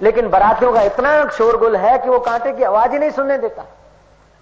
लेकिन 0.00 0.28
बरातियों 0.30 0.72
का 0.72 0.82
इतना 0.82 1.28
शोरगुल 1.28 1.76
है 1.76 1.98
कि 1.98 2.08
वो 2.08 2.18
कांटे 2.18 2.52
की 2.52 2.62
आवाज़ 2.62 2.92
ही 2.92 2.98
नहीं 2.98 3.10
सुनने 3.10 3.38
देता। 3.38 3.64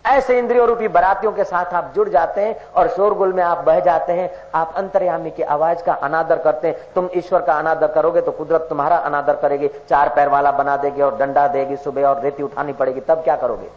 ऐसे 0.04 0.38
इंद्रियों 0.38 0.67
रूपी 0.69 0.88
बरातियों 0.88 1.33
के 1.33 1.45
साथ 1.45 1.75
आप 1.75 1.92
जुड़ 1.95 2.08
जाते 2.08 2.41
हैं 2.41 2.57
और 2.73 2.88
शोरगुल 2.88 3.33
में 3.33 3.42
आप 3.42 3.58
बह 3.58 3.78
जाते 3.80 4.12
हैं, 4.12 4.30
आप 4.54 4.75
अंतर्यामी 4.76 5.30
की 5.30 5.42
आवाज़ 5.42 5.82
का 5.82 5.92
अनादर 5.92 6.38
करते 6.38 6.68
हैं। 6.68 6.76
तुम 6.94 7.08
ईश्वर 7.17 7.42
का 7.42 7.54
अनादर 7.54 7.86
करोगे 7.86 8.20
तो 8.20 8.32
कुदरत 8.32 8.66
तुम्हारा 8.68 8.96
अनादर 8.96 9.36
करेगी, 9.36 9.68
चार 9.68 10.09
पैर 10.09 10.29
वाला 10.29 10.52
बना 10.52 10.77
देगी 10.77 11.02
और 11.02 11.16
डंडा 11.16 11.46
देगी, 11.48 11.77
सुबह 11.77 12.09
और 12.09 12.21
रेती 12.21 12.43
उठानी 12.43 12.73
पड़ेगी, 12.73 13.00
तब 13.00 13.23
क्या 13.23 13.36
करोगे? 13.36 13.68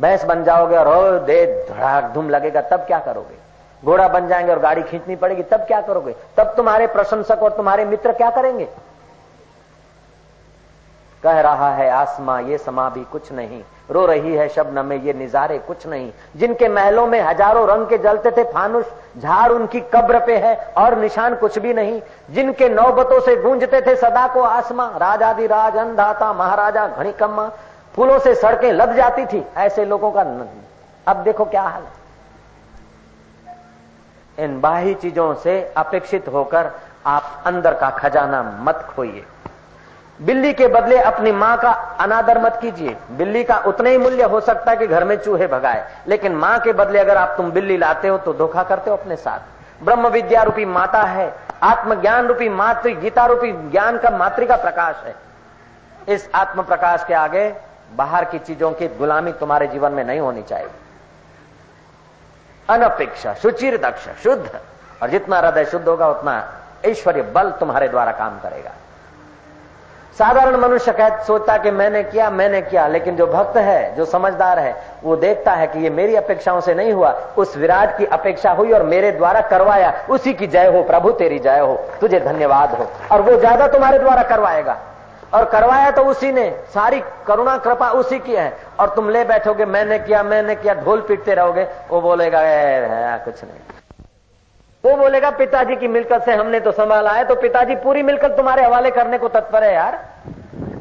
भैंस 0.00 0.24
बन 0.24 0.44
जाओगे 0.44 0.76
और 0.76 1.18
दे, 1.18 1.66
धड़ाक, 1.70 2.04
धूम 2.04 2.30
लगेगा, 2.30 2.60
तब 2.60 2.76
क्या 2.76 2.98
करोगे? 2.98 3.36
घोड़ा 3.84 4.08
बन 4.08 4.28
जाएँगे 4.28 4.52
और 4.52 4.58
गाड़ी 4.58 4.82
खींचनी 4.82 5.16
पड़ेगी, 5.16 5.42
तब 5.42 5.60
क्या 5.60 5.80
करोगे? 5.80 6.14
तब 6.36 6.54
तुम्हारे 6.56 6.86
प्रशंसक 6.86 7.42
और 7.42 7.52
तुम्हारे 7.52 7.84
मित्र 7.84 8.12
क्या 8.12 8.30
करेंगे? 8.30 8.68
कह 11.22 11.40
रहा 11.40 11.70
है, 11.74 11.90
आसमां 11.90 12.42
ये 12.44 12.58
समा 12.58 12.88
भी 12.88 13.04
कुछ 13.12 13.32
नहीं। 13.32 13.62
रो 13.90 14.04
रही 14.06 14.34
है 14.34 14.48
शब्द 14.48 14.78
में 14.80 14.96
ये 14.96 15.12
निजारे 15.12 15.58
कुछ 15.58 15.86
नहीं। 15.86 16.10
जिनके 16.36 16.68
महलों 16.68 17.06
में 17.06 17.20
हज़ारों 17.20 17.66
रंग 17.68 17.86
के 17.88 17.98
जलते 17.98 18.30
थे 18.30 18.44
फानुष 18.52 18.84
झाड़ 19.18 19.52
उनकी 19.52 19.80
कब्र 19.94 20.18
पे 20.26 20.36
है 20.36 20.54
और 20.78 20.98
निशान 20.98 21.34
कुछ 21.34 21.58
भी 21.58 21.74
नहीं। 21.74 22.00
जिनके 22.30 22.68
नौबतों 22.68 23.20
से 23.20 23.36
गूंजते 23.36 23.80
थे 23.80 23.94
सदा 23.96 24.26
को 24.28 24.40
आसमां 24.42 24.88
राजादि 24.98 25.46
राज 25.46 25.76
अंधाता 25.78 26.32
महाराजा 26.32 26.86
घड़ी 26.88 27.12
कम्मा 27.12 27.48
फूलों 27.94 28.18
से 28.18 28.34
सड़कें 28.34 28.72
लद 28.72 28.92
जाती 28.92 29.26
थी। 29.26 29.44
ऐसे 29.58 29.84
लोगों 29.84 30.10
का 30.12 30.20
अब 31.06 31.22
देखो 31.24 31.44
क्या 31.44 31.62
हाल 31.62 31.82
है। 31.82 31.94
इन 34.38 34.60
बाही 34.60 34.94
चीज़ों 34.96 35.34
से 35.34 35.72
अपेक्षित 35.76 36.28
होकर 36.28 36.70
आप 37.06 37.42
अंदर 37.46 37.74
का 37.74 37.90
खजाना 37.90 38.42
मत 38.60 38.86
खोइए। 38.90 39.24
बिल्ली 40.22 40.52
के 40.52 40.66
बदले 40.66 40.98
अपनी 40.98 41.32
माँ 41.32 41.58
का 41.58 41.70
अनादर 41.72 42.38
मत 42.38 42.58
कीजिए। 42.62 42.96
बिल्ली 43.10 43.44
का 43.44 43.58
उतना 43.58 43.88
ही 43.88 43.98
मूल्य 43.98 44.22
हो 44.22 44.40
सकता 44.40 44.70
है 44.70 44.76
कि 44.76 44.86
घर 44.86 45.04
में 45.04 45.16
चूहे 45.16 45.46
भगाए। 45.46 45.92
लेकिन 46.08 46.34
माँ 46.34 46.60
के 46.60 46.72
बदले 46.72 46.98
अगर 46.98 47.16
आप 47.16 47.34
तुम 47.36 47.50
बिल्ली 47.50 47.76
लाते 47.76 48.08
हो 48.08 48.18
तो 48.18 48.34
धोखा 48.34 48.62
करते 48.62 48.90
हो 48.90 48.96
अपने 48.96 49.16
साथ। 49.16 49.38
ब्रह्म 49.84 50.08
विद्या 50.08 50.42
रूपी 50.42 50.64
माता 50.64 51.02
है, 51.02 51.34
आत्मज्ञान 51.62 52.26
रूपी 52.26 52.48
मातृ, 52.48 52.94
गीता 52.94 53.26
रूपी 53.26 53.52
ज्ञान 53.52 53.98
का 53.98 54.10
मातृ 54.10 54.46
का 54.46 54.56
प्रकाश 54.56 54.96
है। 55.04 55.14
इस 56.08 56.30
आत्म 56.34 56.62
प्रकाश 56.62 57.04
के 57.08 57.14
आगे 57.14 57.54
बाहर 57.96 58.24
की 58.24 58.38
चीज़ों 58.38 58.72
की 58.72 58.88
गुलामी 58.88 59.32
तुम्हारे 59.32 59.66
जीवन 59.66 59.92
में 59.92 60.04
नहीं 60.04 60.20
होनी 60.20 60.42
चाहिए। 60.42 60.70
अनपेक्षा, 62.68 63.34
सुचिर 63.34 63.76
दक्ष, 63.76 64.22
शुद्ध। 64.22 64.60
और 65.02 65.10
जितना 65.10 65.38
हृदय 65.38 65.64
शुद्ध 65.64 65.88
होगा, 65.88 66.08
उतना 66.08 66.52
ऐश्वर्य 66.84 67.22
बल 67.22 67.50
तुम्हारे 67.50 67.88
द्वारा 67.88 68.12
काम 68.12 68.38
करेगा। 68.38 68.70
साधारण 70.18 70.56
मनुष्य 70.56 70.92
कह 70.92 71.22
सोचता 71.22 71.56
कि 71.58 71.70
मैंने 71.70 72.02
किया 72.02 72.28
मैंने 72.30 72.60
किया, 72.62 72.86
लेकिन 72.88 73.16
जो 73.16 73.26
भक्त 73.26 73.56
है, 73.56 73.94
जो 73.96 74.04
समझदार 74.04 74.58
है, 74.58 74.74
वो 75.02 75.16
देखता 75.16 75.52
है 75.52 75.66
कि 75.66 75.78
ये 75.78 75.90
मेरी 75.90 76.14
अपेक्षाओं 76.14 76.60
से 76.60 76.74
नहीं 76.74 76.92
हुआ। 76.92 77.10
उस 77.36 77.56
विराट 77.56 77.96
की 77.98 78.04
अपेक्षा 78.06 78.50
हुई 78.50 78.72
और 78.72 78.82
मेरे 78.82 79.12
द्वारा 79.12 79.40
करवाया। 79.40 79.92
उसी 80.10 80.32
की 80.32 80.46
जय 80.46 80.66
हो, 80.66 80.82
प्रभु, 80.82 81.10
तेरी 81.12 81.38
जय 81.38 81.58
हो। 81.58 81.74
तुझे 82.00 82.20
धन्यवाद 82.20 82.74
हो। 82.74 82.90
और 83.12 83.22
वो 83.22 83.36
ज़्यादा 83.38 83.66
तुम्हारे 83.66 83.98
द्वारा 83.98 84.22
करवाएगा। 84.22 84.78
और 85.34 85.44
करवाया 85.44 85.90
तो 85.90 86.04
उसी 86.04 86.32
ने। 86.32 86.50
सारी 86.74 87.02
करुणा, 87.26 87.56
कृपा 87.58 87.90
उसी 87.92 88.18
की 88.18 88.34
है। 88.34 88.52
और 88.80 88.88
तुम 88.88 89.10
ले 89.10 89.24
बैठोगे, 89.24 89.64
मैंने 89.66 89.98
किया 89.98 90.22
मैंने 90.22 90.54
किया, 90.54 90.74
ढोल 90.74 91.00
पीटते 91.00 91.34
रहोगे। 91.34 91.66
वो 91.90 92.00
बोलेगा 92.00 92.40
कुछ 93.24 93.44
नहीं। 93.44 93.60
वो 94.86 94.96
बोलेगा, 94.96 95.30
पिताजी 95.32 95.76
की 95.76 95.88
मिलकत 95.88 96.24
से 96.24 96.34
हमने 96.34 96.58
तो 96.60 96.72
संभाला 96.72 97.10
है 97.10 97.24
तो 97.24 97.34
पिताजी 97.36 97.74
पूरी 97.76 98.02
मिलकत 98.02 98.36
तुम्हारे 98.36 98.64
हवाले 98.64 98.90
करने 98.90 99.18
को 99.18 99.28
तत्पर 99.28 99.64
है 99.64 99.72
यार। 99.74 99.98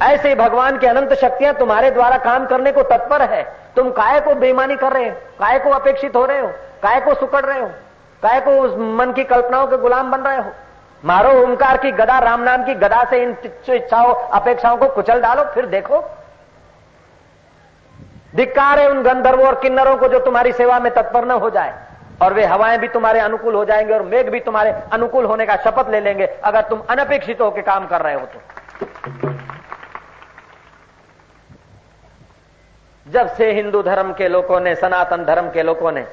ऐसे 0.04 0.30
ही 0.30 0.36
भगवान 0.36 0.78
की 0.78 0.88
अनंत 0.88 1.14
शक्तियाँ 1.14 1.54
तुम्हारे 1.54 1.90
द्वारा 1.92 2.18
काम 2.18 2.46
करने 2.46 2.72
को 2.72 2.84
तत्पर 2.84 3.22
है। 3.24 3.44
तुम 3.76 3.90
काय 3.92 4.20
को 4.20 4.36
बेईमानी 4.36 4.76
कर 4.76 4.94
रहे 4.94 5.10
हो? 5.10 5.16
काय 5.40 5.60
को 5.60 5.70
अपेक्षित 5.70 6.16
हो 6.16 6.26
रहे 6.26 6.40
हो? 6.40 6.48
काय 6.84 7.00
को 7.02 7.14
सुकड़ 7.14 7.44
रहे 7.46 7.60
हो? 7.60 7.68
काय 8.24 8.40
को 8.42 8.52
उस 8.62 8.76
मन 9.00 9.12
की 9.12 9.24
कल्पनाओं 9.24 9.68
के 9.68 9.78
गुलाम 9.78 10.12
बन 10.12 10.22
रहे 10.22 10.38
हो? 10.38 10.52
मारो 11.04 11.32
ओंकार 11.42 11.78
की 11.78 11.92
गदा, 11.92 12.20
राम 12.20 12.44
नाम 12.44 12.64
की 12.66 12.74
गदा 12.76 13.04
से 13.04 13.22
इन 13.24 13.36
इच्छाओं, 13.70 14.14
अपेक्षाओं 14.14 14.78
को 14.78 14.88
कुचल 14.88 15.22
डालो, 15.22 15.44
फिर 15.46 15.66
देखो। 15.66 16.04
धिक्कार 18.36 18.80
है 18.80 18.90
उन 18.90 19.02
गंधर्वों 19.04 19.46
और 19.48 19.56
किन्नरों 19.56 19.96
को 19.98 20.08
जो 20.08 20.20
तुम्हारी 20.20 20.52
सेवा 20.54 20.80
में 20.80 20.94
तत्पर 20.94 21.26
न 21.26 21.32
हो 21.34 21.50
जाए। 21.50 21.74
और 22.23 22.35
वे 22.35 22.45
हवाएं 22.45 22.79
भी 22.79 22.89
तुम्हारे 22.89 23.21
अनुकूल 23.21 23.55
हो 23.55 23.65
जाएंगे 23.65 23.95
और 23.95 24.03
मेघ 24.05 24.29
भी 24.29 24.41
तुम्हारे 24.41 24.71
अनुकूल 24.93 25.25
होने 25.25 25.47
का 25.47 25.57
शपथ 25.65 25.91
ले 25.91 26.01
लेंगे 26.01 26.27
अगर 26.45 26.63
तुम 26.69 26.81
अनपेक्षित 26.91 27.41
होकर 27.41 27.61
काम 27.63 27.87
कर 27.87 28.03
रहे 28.03 28.15
हो 28.15 28.27
तो 28.27 28.41
जब 33.07 33.35
से 33.37 33.53
हिंदू 33.53 33.83
धर्म 33.83 34.13
के 34.13 34.29
लोगों 34.29 34.61
ने 34.61 34.75
सनातन 34.75 35.25
धर्म 35.25 35.49
के 35.51 35.63
लोगों 35.63 35.93
ने 35.93 36.05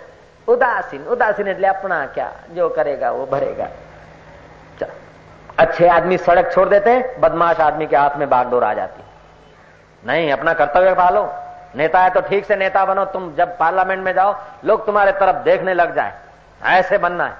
उदासीन 0.48 1.04
उदासीन 1.06 1.48
એટલે 1.48 1.68
अपना 1.68 2.06
क्या 2.14 2.32
जो 2.52 2.70
करेगा 2.70 3.12
वो 3.12 3.26
भरेगा 3.26 3.70
अच्छे 5.60 5.88
आदमी 5.88 6.18
सड़क 6.20 6.52
छोड़ 6.52 6.68
देते 6.70 6.90
हैं 6.90 7.20
बदमाश 7.22 7.60
आदमी 7.60 7.86
के 7.88 7.96
हाथ 7.96 8.18
में 8.18 8.30
बागडोर 8.30 8.64
आ 8.64 8.74
जाती 8.74 9.04
नहीं 10.04 10.32
अपना 10.32 10.54
कर्तव्य 10.54 10.94
पालो 10.94 11.24
नेता 11.75 12.01
है 12.01 12.11
तो 12.11 12.21
ठीक 12.21 12.45
से 12.45 12.57
नेता 12.57 12.85
बनो 12.85 13.05
तुम 13.05 13.33
जब 13.35 13.57
पार्लियामेंट 13.59 14.05
में 14.05 14.13
जाओ 14.15 14.35
लोग 14.65 14.85
तुम्हारे 14.87 15.13
तरफ़ 15.13 15.37
देखने 15.45 15.75
लग 15.75 15.95
जाए। 15.95 16.13
ऐसे 16.71 16.99
बनना 16.99 17.25
है। 17.25 17.35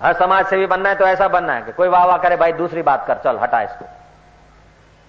हर 0.00 0.12
समाज 0.12 0.46
से 0.46 0.56
भी 0.56 0.66
बनना 0.66 0.88
है 0.88 0.94
तो 0.94 1.04
ऐसा 1.06 1.28
बनना 1.28 1.52
है 1.52 1.62
कि 1.62 1.72
कोई 1.72 1.88
वाह 1.88 2.04
वाह 2.04 2.16
करे 2.16 2.36
भाई 2.36 2.52
दूसरी 2.54 2.82
बात 2.82 3.06
कर 3.06 3.20
चल 3.24 3.38
हटा 3.38 3.60
इसको। 3.62 3.84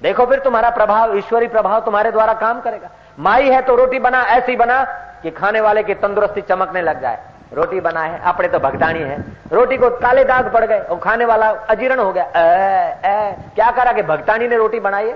देखो 0.01 0.25
फिर 0.25 0.39
तुम्हारा 0.39 0.69
प्रभाव 0.69 1.15
ईश्वरी 1.17 1.47
प्रभाव 1.47 1.79
तुम्हारे 1.79 2.11
द्वारा 2.11 2.33
काम 2.35 2.61
करेगा। 2.61 2.89
माई 3.19 3.49
है 3.49 3.61
तो 3.61 3.75
रोटी 3.75 3.99
बना 3.99 4.21
ऐसी 4.31 4.55
बना 4.55 4.83
कि 5.23 5.31
खाने 5.31 5.61
वाले 5.61 5.83
की 5.83 5.93
तंदुरुस्ती 5.95 6.41
चमकने 6.41 6.81
लग 6.81 7.01
जाए। 7.01 7.19
रोटी 7.53 7.79
बना 7.79 8.01
है 8.01 8.19
अपने 8.23 8.47
तो 8.47 8.59
भगदानी 8.59 8.99
है। 8.99 9.17
रोटी 9.51 9.77
को 9.77 9.89
काले 9.89 10.23
दाग 10.23 10.51
पड़ 10.53 10.63
गए 10.65 10.79
और 10.79 10.99
खाने 10.99 11.25
वाला 11.25 11.49
अजीर्ण 11.69 11.99
हो 11.99 12.11
गया। 12.13 12.23
ए, 12.25 12.97
ए, 13.05 13.35
क्या 13.55 13.69
करा 13.71 13.91
कि 13.91 14.01
भगतानी 14.03 14.47
ने 14.47 14.57
रोटी 14.57 14.79
बनाई 14.79 15.07
है? 15.07 15.13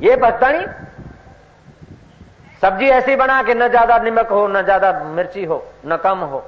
ये 0.00 0.16
भगतानी 0.16 0.64
सब्ज़ी 2.64 2.86
ऐसी 2.88 3.14
बना 3.16 3.42
कि 3.42 3.54
न 3.54 3.68
ज़्यादा 3.68 3.96
निमक 4.00 4.28
हो, 4.28 4.46
न 4.48 4.62
ज़्यादा 4.62 4.92
मिर्ची 5.06 5.44
हो, 5.44 5.64
न 5.86 5.96
कम 5.98 6.18
हो। 6.20 6.42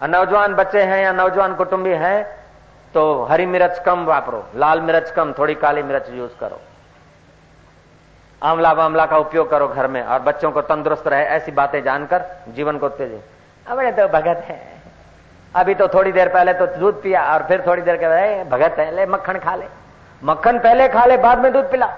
नौजवान 0.00 0.54
बच्चे 0.54 0.82
हैं 0.82 1.02
या 1.02 1.12
नौजवान 1.14 1.54
कुटुंबी 1.54 1.90
हैं 1.96 2.24
तो 2.94 3.02
हरी 3.24 3.46
मिर्च 3.46 3.78
कम 3.86 4.04
वापरो, 4.04 4.44
लाल 4.56 4.80
मिर्च 4.82 5.10
कम, 5.10 5.32
थोड़ी 5.32 5.54
काली 5.56 5.82
मिर्च 5.84 6.10
यूज़ 6.10 6.32
करो। 6.40 6.60
आंवला 8.42 8.72
वामला 8.72 9.06
का 9.06 9.16
उपयोग 9.18 9.50
करो 9.50 9.68
घर 9.68 9.86
में, 9.88 10.02
और 10.02 10.20
बच्चों 10.20 10.50
को 10.50 10.60
तंदुरुस्त 10.62 11.08
रहे, 11.08 11.24
ऐसी 11.26 11.52
बातें 11.52 11.82
जानकर 11.82 12.24
जीवन 12.48 12.78
को 12.78 12.88
तेज 12.90 13.20
अब 13.66 13.82
तो 13.96 14.08
भगत 14.10 14.44
है। 14.48 14.60
अभी 15.54 15.74
तो 15.74 15.88
थोड़ी 15.88 16.12
देर 16.12 16.28
पहले 16.28 16.52
तो 16.54 16.66
दूध 16.68 17.02
पिया, 17.02 17.24
और 17.24 17.46
फिर 17.48 17.64
थोड़ी 17.66 17.82
देर 17.82 17.96
के 17.96 18.44
भगत 18.46 18.78
है 18.78 18.94
ले 18.96 19.06
मक्खन 19.08 19.38
खा 19.38 19.54
ले। 19.54 19.66
मक्खन 20.22 20.58
पहले 20.58 20.88
खा 20.88 21.04
ले, 21.04 21.16
बाद 21.18 21.38
में 21.38 21.52
दूध 21.52 21.70
पिला। 21.70 21.94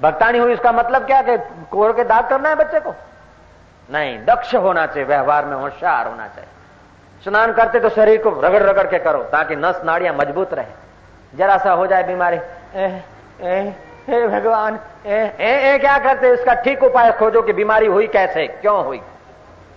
भक्तानी 0.00 0.38
हुई 0.38 0.52
इसका 0.52 0.72
मतलब 0.72 1.06
क्या 1.06 1.20
कि 1.22 1.36
कोर 1.70 1.92
के 1.92 2.04
दाग 2.04 2.28
करना 2.28 2.48
है 2.48 2.54
बच्चे 2.56 2.80
को? 2.80 2.94
नहीं 3.88 4.18
दक्ष 4.24 4.54
होना 4.56 4.86
चाहिए 4.86 5.04
व्यवहार 5.04 5.44
में 5.44 5.56
होशियार 5.56 6.06
होना 6.06 6.26
चाहिए। 6.26 6.50
स्नान 7.24 7.52
करते 7.52 7.80
तो 7.80 7.88
शरीर 7.90 8.22
को 8.22 8.30
रगड़ 8.40 8.62
रगड़ 8.62 8.86
के 8.86 8.98
करो 8.98 9.22
ताकि 9.32 9.56
नस 9.56 9.80
नाड़ियाँ 9.84 10.14
मज़बूत 10.14 10.54
रहे। 10.54 11.38
जरा 11.38 11.56
सा 11.58 11.72
हो 11.72 11.86
जाए 11.86 12.02
बीमारी। 12.02 12.36
ए, 12.36 13.02
ए, 13.40 13.74
ए 14.08 14.26
भगवान 14.28 14.78
ए, 15.06 15.16
ए, 15.40 15.72
ए 15.72 15.78
क्या 15.78 15.98
करते 15.98 16.32
इसका 16.34 16.54
ठीक 16.62 16.82
उपाय 16.82 17.10
खोजो 17.18 17.42
कि 17.42 17.52
बीमारी 17.52 17.86
हुई 17.86 18.06
कैसे 18.08 18.46
क्यों 18.60 18.84
हुई। 18.84 19.00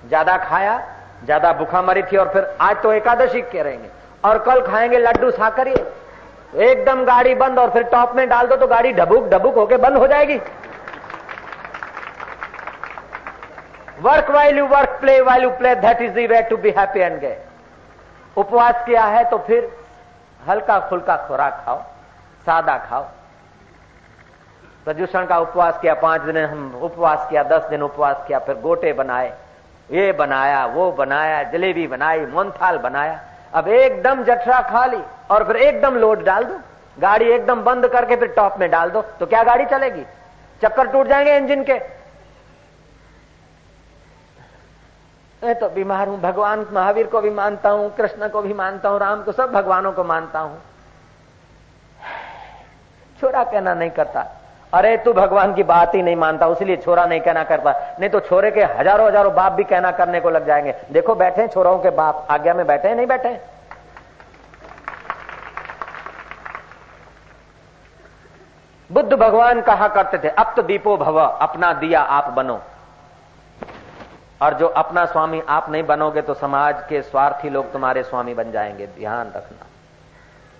ज़्यादा 0.07 0.37
खाया 0.39 0.79
ज़्यादा 1.25 1.51
भूखा 1.53 1.81
मरी 1.81 2.03
थी 2.03 2.17
और 2.17 2.29
फिर 2.33 2.55
आज 2.61 2.81
तो 2.83 2.91
एकादशी 2.93 3.41
करेंगे 3.43 3.89
और 4.23 4.37
कल 4.39 4.61
खाएँगे 4.61 4.97
लड्डू 4.99 5.31
साकरी 5.31 5.73
एकदम 6.53 7.03
गाड़ी 7.05 7.35
बंद 7.35 7.59
और 7.59 7.69
फिर 7.69 7.83
टॉप 7.91 8.15
में 8.15 8.27
डाल 8.29 8.47
दो 8.47 8.55
तो 8.55 8.67
गाड़ी 8.67 8.93
ढबुक 8.93 9.27
ढबुक 9.29 9.55
होके 9.55 9.77
बंद 9.79 9.97
हो 9.97 10.07
जाएगी। 10.07 10.37
Work 14.01 14.29
while 14.31 14.57
you 14.57 14.65
work 14.67 14.97
play 15.01 15.19
while 15.21 15.43
you 15.43 15.49
play 15.51 15.75
that 15.77 16.01
is 16.01 16.11
the 16.13 16.25
way 16.27 16.41
to 16.41 16.57
be 16.57 16.69
happy 16.77 16.99
and 16.99 17.19
gay 17.19 17.37
उपवास 18.37 18.83
किया 18.85 19.05
है 19.05 19.23
तो 19.29 19.37
फिर 19.47 19.71
हल्का 20.41 20.79
फुल्का 20.89 21.15
खुराक 21.27 21.61
खाओ, 21.65 21.81
सादा 22.45 22.77
खाओ। 22.79 23.03
प्रदूषण 24.85 25.25
का 25.25 25.37
उपवास 25.39 25.79
किया, 25.81 25.93
पाँच 25.95 26.21
दिन 26.21 26.37
हम 26.37 26.79
उपवास 26.81 27.27
किया, 27.29 27.43
दस 27.45 27.65
दिन 27.69 27.81
उपवास 27.81 28.23
किया, 28.27 28.39
फिर 28.39 28.55
गोटे 28.59 28.93
बनाए, 28.93 29.33
ये 29.89 30.11
बनाया, 30.13 30.65
वो 30.67 30.91
बनाया, 30.91 31.43
जलेबी 31.51 31.87
बनाई 31.87 32.25
मोनथाल 32.27 32.77
बनाया। 32.79 33.19
अब 33.53 33.67
एकदम 33.67 34.23
जठरा 34.23 34.59
खा 34.61 34.85
ली 34.85 35.01
और 35.31 35.43
फिर 35.43 35.55
एकदम 35.55 35.95
लोड 35.95 36.23
डाल 36.23 36.43
दो। 36.43 36.59
गाड़ी 36.99 37.25
एकदम 37.25 37.61
बंद 37.61 37.87
करके 37.87 38.15
फिर 38.15 38.27
टॉप 38.27 38.59
में 38.59 38.69
डाल 38.71 38.89
दो। 38.89 39.01
तो 39.01 39.25
क्या 39.25 39.43
गाड़ी 39.43 39.65
चलेगी? 39.65 40.03
चक्कर 40.61 40.87
टूट 40.87 41.07
जाएँगे 41.07 41.37
इंजन 41.37 41.63
के। 41.63 41.79
मैं 45.41 45.59
तो 45.59 45.69
बीमार 45.69 46.07
हूँ, 46.07 46.19
भगवान 46.21 46.65
महावीर 46.71 47.07
को 47.07 47.21
भी 47.21 47.29
मानता 47.29 47.69
हूँ, 47.69 47.95
कृष्ण 47.95 48.27
को 48.29 48.41
भी 48.41 48.53
मानता 48.53 48.89
हूँ, 48.89 48.99
राम 48.99 49.23
को, 49.23 49.31
सब 49.31 49.51
भगवानों 49.51 49.91
को 49.91 50.03
मानता 50.03 50.39
हूँ। 50.39 50.61
छोरा 53.19 53.43
कहना 53.43 53.73
नहीं 53.73 53.89
करता। 53.89 54.25
अरे, 54.73 54.95
तू 54.97 55.13
भगवान 55.13 55.53
की 55.53 55.63
बात 55.63 55.95
ही 55.95 56.01
नहीं 56.01 56.15
मानता, 56.15 56.47
उसलिए 56.47 56.77
छोरा 56.77 57.05
नहीं 57.05 57.21
कहना 57.21 57.43
करता। 57.43 57.71
नहीं 57.99 58.09
तो 58.09 58.19
छोरे 58.19 58.51
के 58.51 58.63
हज़ारों 58.63 59.07
हज़ारों 59.07 59.33
बाप 59.33 59.51
भी 59.51 59.63
कहना 59.63 59.91
करने 59.91 60.19
को 60.19 60.29
लग 60.29 60.45
जाएँगे। 60.47 60.75
देखो, 60.91 61.15
बैठे 61.15 61.47
छोरों 61.47 61.77
के 61.79 61.89
बाप, 61.89 62.27
आज्ञा 62.29 62.53
में 62.53 62.65
बैठे 62.67 62.93
नहीं 62.95 63.07
बैठे? 63.07 63.39
बुद्ध 68.89 69.13
भगवान 69.13 69.61
कहा 69.61 69.87
करते 69.87 70.17
थे? 70.17 70.29
अब 70.29 70.53
तो 70.55 70.61
दीपो 70.61 70.97
भव, 70.97 71.19
अपना 71.19 71.73
दिया 71.73 72.01
आप 72.01 72.29
बनो। 72.29 72.59
और 74.41 74.53
जो 74.53 74.67
अपना 74.67 75.05
स्वामी 75.05 75.41
आप 75.49 75.69
नहीं 75.69 75.83
बनोगे 75.83 76.21
तो 76.21 76.33
समाज 76.33 76.83
के 76.89 77.01
स्वार्थी 77.01 77.49
लोग 77.49 77.71
तुम्हारे 77.73 78.03
स्वामी 78.03 78.33
बन 78.33 78.51
जाएँगे। 78.51 78.87
ध्यान 78.87 79.31
रखना। 79.35 79.65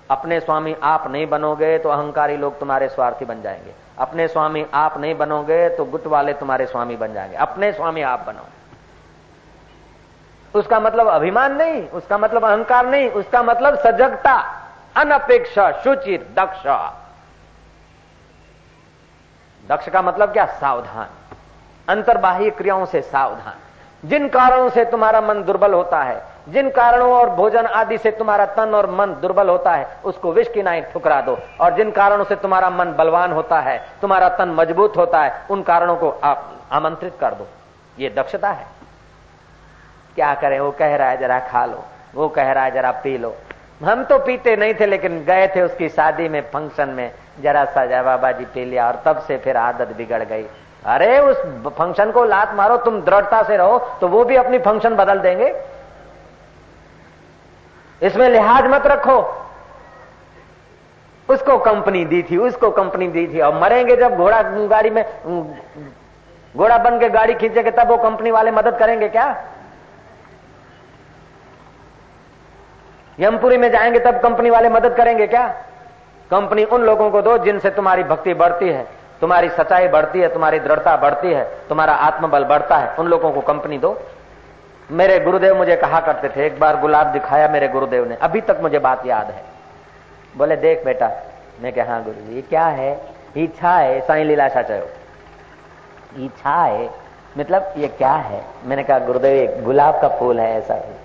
अपने 0.09 0.39
स्वामी 0.39 0.75
आप 0.83 1.07
नहीं 1.11 1.27
बनोगे 1.27 1.77
तो 1.77 1.89
अहंकारी 1.89 2.37
लोग 2.37 2.59
तुम्हारे 2.59 2.87
स्वार्थी 2.89 3.25
बन 3.25 3.41
जाएँगे। 3.41 3.73
अपने 4.01 4.27
स्वामी 4.27 4.65
आप 4.73 4.97
नहीं 4.97 5.15
बनोगे 5.15 5.69
तो 5.69 5.85
गुट 5.85 6.07
वाले 6.07 6.33
तुम्हारे 6.33 6.65
स्वामी 6.65 6.95
बन 6.95 7.13
जाएँगे। 7.13 7.35
अपने 7.35 7.71
स्वामी 7.73 8.01
आप 8.01 8.23
बनो 8.27 8.47
उसका 10.53 10.79
मतलब 10.79 11.07
अभिमान 11.07 11.55
नहीं, 11.55 11.87
उसका 11.89 12.17
मतलब 12.17 12.45
अहंकार 12.45 12.85
नहीं, 12.85 13.09
उसका 13.09 13.43
मतलब 13.43 13.77
सजगता, 13.79 14.33
अनपेक्षा, 14.95 15.71
शुचिर, 15.71 16.27
दक्ष। 16.35 16.65
दक्ष 19.69 19.89
का 19.89 20.01
मतलब 20.01 20.33
क्या? 20.33 20.45
सावधान। 20.45 21.07
अंतर्बाह्य 21.87 22.49
क्रियाओं 22.49 22.85
से 22.85 23.01
सावधान। 23.01 24.07
जिन 24.07 24.27
कारणों 24.29 24.69
से 24.69 24.85
तुम्हारा 24.85 25.21
मन 25.21 25.43
दुर्बल 25.43 25.73
होता 25.73 26.01
है 26.03 26.30
जिन 26.51 26.69
कारणों 26.69 27.13
और 27.13 27.29
भोजन 27.29 27.65
आदि 27.65 27.97
से 27.97 28.11
तुम्हारा 28.11 28.45
तन 28.45 28.75
और 28.75 28.89
मन 28.89 29.05
दुर्बल 29.05 29.49
होता 29.49 29.71
है, 29.71 29.87
उसको 30.05 30.31
विष 30.31 30.47
की 30.47 30.63
नाई 30.63 30.81
ठुकरा 30.81 31.21
दो। 31.21 31.39
और 31.61 31.73
जिन 31.73 31.91
कारणों 31.91 32.23
से 32.23 32.35
तुम्हारा 32.35 32.69
मन 32.69 32.91
बलवान 32.91 33.31
होता 33.31 33.59
है, 33.59 33.85
तुम्हारा 34.01 34.29
तन 34.29 34.49
मज़बूत 34.49 34.97
होता 34.97 35.21
है, 35.21 35.41
उन 35.49 35.61
कारणों 35.61 35.95
को 35.95 36.09
आप 36.23 36.57
आमंत्रित 36.71 37.13
कर 37.21 37.33
दो। 37.33 37.47
ये 37.99 38.09
दक्षता 38.09 38.49
है। 38.49 38.65
क्या 40.15 40.33
करें? 40.33 40.59
वो 40.59 40.71
कह 40.71 40.95
रहा 40.95 41.09
है, 41.09 41.17
जरा 41.17 41.39
खा 41.39 41.65
लो। 41.65 41.83
वो 42.15 42.27
कह 42.27 42.51
रहा 42.51 42.63
है, 42.63 42.71
जरा 42.71 42.91
पी 42.91 43.17
लो। 43.17 43.35
हम 43.83 44.03
तो 44.03 44.19
पीते 44.19 44.55
नहीं 44.55 44.73
थे, 44.73 44.85
लेकिन 44.85 45.23
गए 45.25 45.47
थे 45.47 45.61
उसकी 45.61 45.89
शादी 45.89 46.29
में, 46.29 46.41
फ़ंक्शन 46.41 46.89
में। 46.89 47.11
जरा 47.41 47.65
सा 47.65 47.85
जय 47.85 48.01
बाबा 48.01 48.31
जी 48.31 48.45
पी 48.45 48.65
लिया, 48.65 48.87
और 48.87 49.01
तब 49.05 49.19
से 49.19 49.37
फिर 49.37 49.57
आदत 49.57 49.87
बिगड़ 49.87 50.23
गई। 50.23 50.45
अरे, 50.85 51.19
उस 51.19 51.37
फ़ंक्शन 51.67 52.11
को 52.11 52.23
लात 52.23 52.53
मारो, 52.53 52.77
तुम 52.77 53.01
दृढ़ता 53.01 53.43
से 53.43 53.57
रहो 53.57 53.77
तो 54.01 54.07
वो 54.07 54.23
भी 54.23 54.35
अपनी 54.35 54.59
फ़ंक्शन 54.59 54.95
बदल 54.95 55.19
देंगे। 55.19 55.49
इसमें 58.01 58.29
लिहाज 58.29 58.65
मत 58.65 58.87
रखो। 58.87 59.19
उसको 61.29 61.57
कंपनी 61.57 62.03
दी 62.05 62.21
थी, 62.23 62.37
उसको 62.37 62.69
कंपनी 62.71 63.07
दी 63.07 63.27
थी। 63.27 63.39
और 63.39 63.53
मरेंगे 63.61 63.95
जब 63.95 64.15
घोड़ा 64.17 64.41
गाड़ी 64.41 64.89
में, 64.89 65.03
घोड़ा 66.55 66.77
बन 66.77 66.99
के 66.99 67.09
गाड़ी 67.09 67.33
खींचेंगे, 67.33 67.71
तब 67.71 67.87
वो 67.87 67.97
कंपनी 67.97 68.31
वाले 68.31 68.51
मदद 68.51 68.77
करेंगे 68.77 69.09
क्या? 69.09 69.43
यमपुरी 73.19 73.57
में 73.57 73.69
जाएँगे, 73.71 73.99
तब 73.99 74.19
कंपनी 74.19 74.49
वाले 74.49 74.69
मदद 74.69 74.95
करेंगे 74.95 75.27
क्या? 75.27 75.47
कंपनी 76.31 76.63
उन 76.63 76.81
लोगों 76.81 77.09
को 77.11 77.21
दो 77.21 77.37
जिनसे 77.37 77.69
तुम्हारी 77.69 78.03
भक्ति 78.03 78.33
बढ़ती 78.33 78.69
है, 78.69 78.87
तुम्हारी 79.21 79.49
सच्चाई 79.49 79.87
बढ़ती 79.87 80.19
है, 80.19 80.33
तुम्हारी 80.33 80.59
दृढ़ता 80.59 80.95
बढ़ती 80.97 81.31
है, 81.33 81.43
तुम्हारा 81.69 81.93
आत्मबल 81.93 82.43
बढ़ता 82.43 82.77
है, 82.77 82.95
उन 82.95 83.07
लोगों 83.07 83.31
को 83.31 83.41
कंपनी 83.41 83.77
दो। 83.77 83.99
मेरे 84.91 85.19
गुरुदेव 85.19 85.55
मुझे 85.57 85.75
कहा 85.75 85.99
करते 85.99 86.29
थे, 86.29 86.45
एक 86.45 86.59
बार 86.59 86.79
गुलाब 86.79 87.07
दिखाया 87.07 87.47
मेरे 87.47 87.67
गुरुदेव 87.67 88.07
ने, 88.09 88.15
अभी 88.15 88.41
तक 88.41 88.57
मुझे 88.61 88.79
बात 88.79 89.05
याद 89.05 89.27
है। 89.27 89.43
बोले, 90.37 90.55
देख 90.55 90.83
बेटा, 90.85 91.11
मैं 91.61 91.73
कहा 91.73 91.85
हाँ 91.85 92.03
गुरु 92.03 92.33
ये 92.33 92.41
क्या 92.41 92.65
है? 92.65 92.99
इच्छा 93.37 93.75
है, 93.75 93.99
साई 94.01 94.23
लीलाशा 94.23 94.61
चयो 94.61 94.89
इच्छा 96.19 96.55
है 96.55 96.89
मतलब 97.37 97.73
ये 97.77 97.87
क्या 97.87 98.11
है? 98.11 98.41
मैंने 98.65 98.83
कहा, 98.83 98.99
गुरुदेव 98.99 99.35
एक 99.35 99.63
गुलाब 99.63 100.01
का 100.01 100.07
फूल 100.09 100.39
है, 100.39 100.57
ऐसा 100.57 100.73
है। 100.73 100.95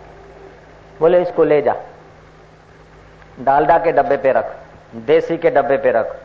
बोले, 1.01 1.21
इसको 1.23 1.45
ले 1.45 1.61
जा। 1.63 1.75
डालडा 3.41 3.79
के 3.79 3.93
डब्बे 3.93 4.17
पे 4.17 4.33
रख, 4.33 4.55
देसी 5.07 5.37
के 5.37 5.51
डब्बे 5.51 5.77
पे 5.77 5.91
रख, 5.91 6.17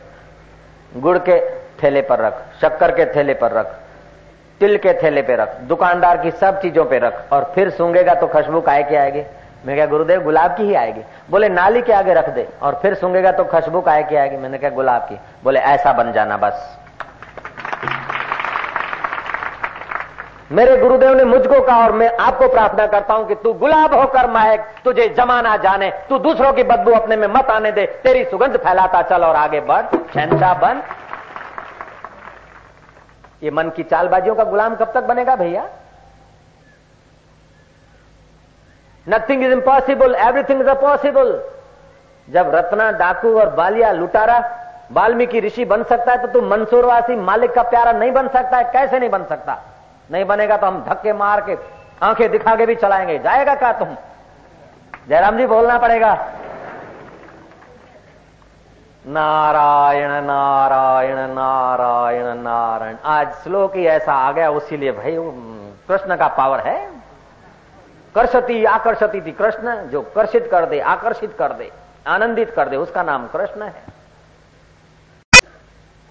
गुड़ 0.92 1.18
के 1.18 1.38
थैले 1.82 2.02
पर 2.02 2.18
रख, 2.18 2.42
शक्कर 2.60 2.90
के 2.90 3.06
थैले 3.06 3.34
पर 3.34 3.52
रख 3.52 3.78
तिल 4.62 4.76
के 4.76 4.92
थैले 4.92 5.22
पे 5.22 5.36
रख, 5.36 5.54
दुकानदार 5.60 6.16
की 6.16 6.30
सब 6.30 6.60
चीज़ों 6.60 6.84
पे 6.84 6.98
रख, 6.98 7.22
और 7.32 7.50
फिर 7.54 7.70
सूंगेगा 7.70 8.14
तो 8.14 8.26
खुशबू 8.26 8.60
काय 8.60 8.82
के 8.82 8.96
आएगी। 8.96 9.22
मैं 9.66 9.76
क्या 9.76 9.86
गुरुदेव, 9.86 10.22
गुलाब 10.22 10.50
की 10.50 10.62
ही 10.62 10.74
आएगी। 10.74 11.00
बोले, 11.30 11.48
नाली 11.48 11.82
के 11.82 11.92
आगे 11.92 12.14
रख 12.14 12.28
दे, 12.28 12.46
और 12.62 12.78
फिर 12.82 12.94
सूंगेगा 12.94 13.32
तो 13.32 13.44
खुशबू 13.44 13.80
काय 13.80 14.02
की 14.02 14.16
आएगी। 14.16 14.36
मैंने 14.36 14.58
कहा, 14.58 14.70
गुलाब 14.70 15.02
की। 15.02 15.18
बोले, 15.44 15.60
ऐसा 15.60 15.92
बन 15.92 16.12
जाना 16.12 16.36
बस। 16.36 16.78
मेरे 20.52 20.76
गुरुदेव 20.76 21.14
ने 21.14 21.24
मुझको 21.24 21.60
कहा, 21.60 21.82
और 21.84 21.92
मैं 21.92 22.16
आपको 22.18 22.48
प्रार्थना 22.48 22.86
करता 22.86 23.14
हूँ 23.14 23.26
कि 23.28 23.34
तू 23.34 23.52
गुलाब 23.54 23.94
होकर 23.94 24.30
महक 24.30 24.66
तुझे 24.84 25.08
जमाना 25.08 25.56
जाने, 25.58 25.90
तू 26.08 26.18
दूसरों 26.20 26.52
की 26.52 26.62
बदबू 26.62 26.92
अपने 26.92 27.16
में 27.16 27.28
मत 27.28 27.50
आने 27.50 27.72
दे, 27.72 27.86
तेरी 28.04 28.24
सुगंध 28.24 28.56
फैलाता 28.56 29.02
चल 29.02 29.24
और 29.24 29.36
आगे 29.36 29.60
बढ़ 29.60 29.96
शहनशाह 30.14 30.54
बन 30.54 30.82
ये 33.42 33.50
मन 33.50 33.70
की 33.70 33.82
चालबाजियों 33.82 34.34
का 34.34 34.44
गुलाम 34.44 34.74
कब 34.76 34.92
तक 34.94 35.02
बनेगा 35.02 35.36
भैया? 35.36 35.66
Nothing 39.06 39.42
is 39.44 39.52
impossible 39.52 40.14
everything 40.14 40.60
is 40.60 40.68
a possible 40.68 41.40
जब 42.28 42.54
रत्ना, 42.54 42.90
डाकू 42.92 43.38
और 43.38 43.48
बालिया 43.50 43.92
लुटारा 43.92 44.38
वाल्मीकि 44.92 45.40
ऋषि 45.40 45.64
बन 45.64 45.82
सकता 45.82 46.12
है 46.12 46.18
तो 46.22 46.28
तू 46.28 46.40
मंसूरवासी 46.46 47.16
मालिक 47.16 47.52
का 47.52 47.62
प्यारा 47.62 47.92
नहीं 47.92 48.12
बन 48.12 48.28
सकता 48.28 48.56
है। 48.56 48.64
कैसे 48.64 48.98
नहीं 48.98 49.10
बन 49.10 49.24
सकता? 49.24 49.58
नहीं 50.10 50.24
बनेगा 50.24 50.56
तो 50.56 50.66
हम 50.66 50.84
धक्के 50.88 51.12
मार 51.12 51.40
के 51.40 51.56
आँखें 52.02 52.30
दिखा 52.30 52.54
के 52.56 52.66
भी 52.66 52.74
चलाएँगे। 52.74 53.18
जाएगा 53.18 53.54
क्या 53.54 53.72
तुम? 53.72 53.96
जयराम 55.08 55.36
जी, 55.36 55.46
बोलना 55.46 55.78
पड़ेगा। 55.78 56.12
नारायण 59.04 60.10
नारायण 60.24 61.16
नारायण 61.28 62.26
नारायण। 62.38 62.96
आज 63.04 63.32
श्लोक 63.34 63.76
ही 63.76 63.86
ऐसा 63.86 64.12
आ 64.14 64.30
गया 64.32 64.50
उसीलिए 64.50 64.92
भाई 64.92 65.16
कृष्ण 65.88 66.16
का 66.16 66.28
पावर 66.28 66.60
है। 66.60 66.76
कर्षति, 68.14 68.64
आकर्षति 68.64 69.20
थी 69.20 69.32
कृष्ण, 69.32 69.74
जो 69.84 70.02
कर्षित 70.14 70.46
कर 70.50 70.66
दे, 70.66 70.78
आकर्षित 70.80 71.34
कर 71.38 71.52
दे, 71.52 71.70
आनंदित 72.06 72.50
कर 72.50 72.68
दे, 72.68 72.76
उसका 72.76 73.02
नाम 73.02 73.26
कृष्ण 73.26 73.62
है। 73.62 73.82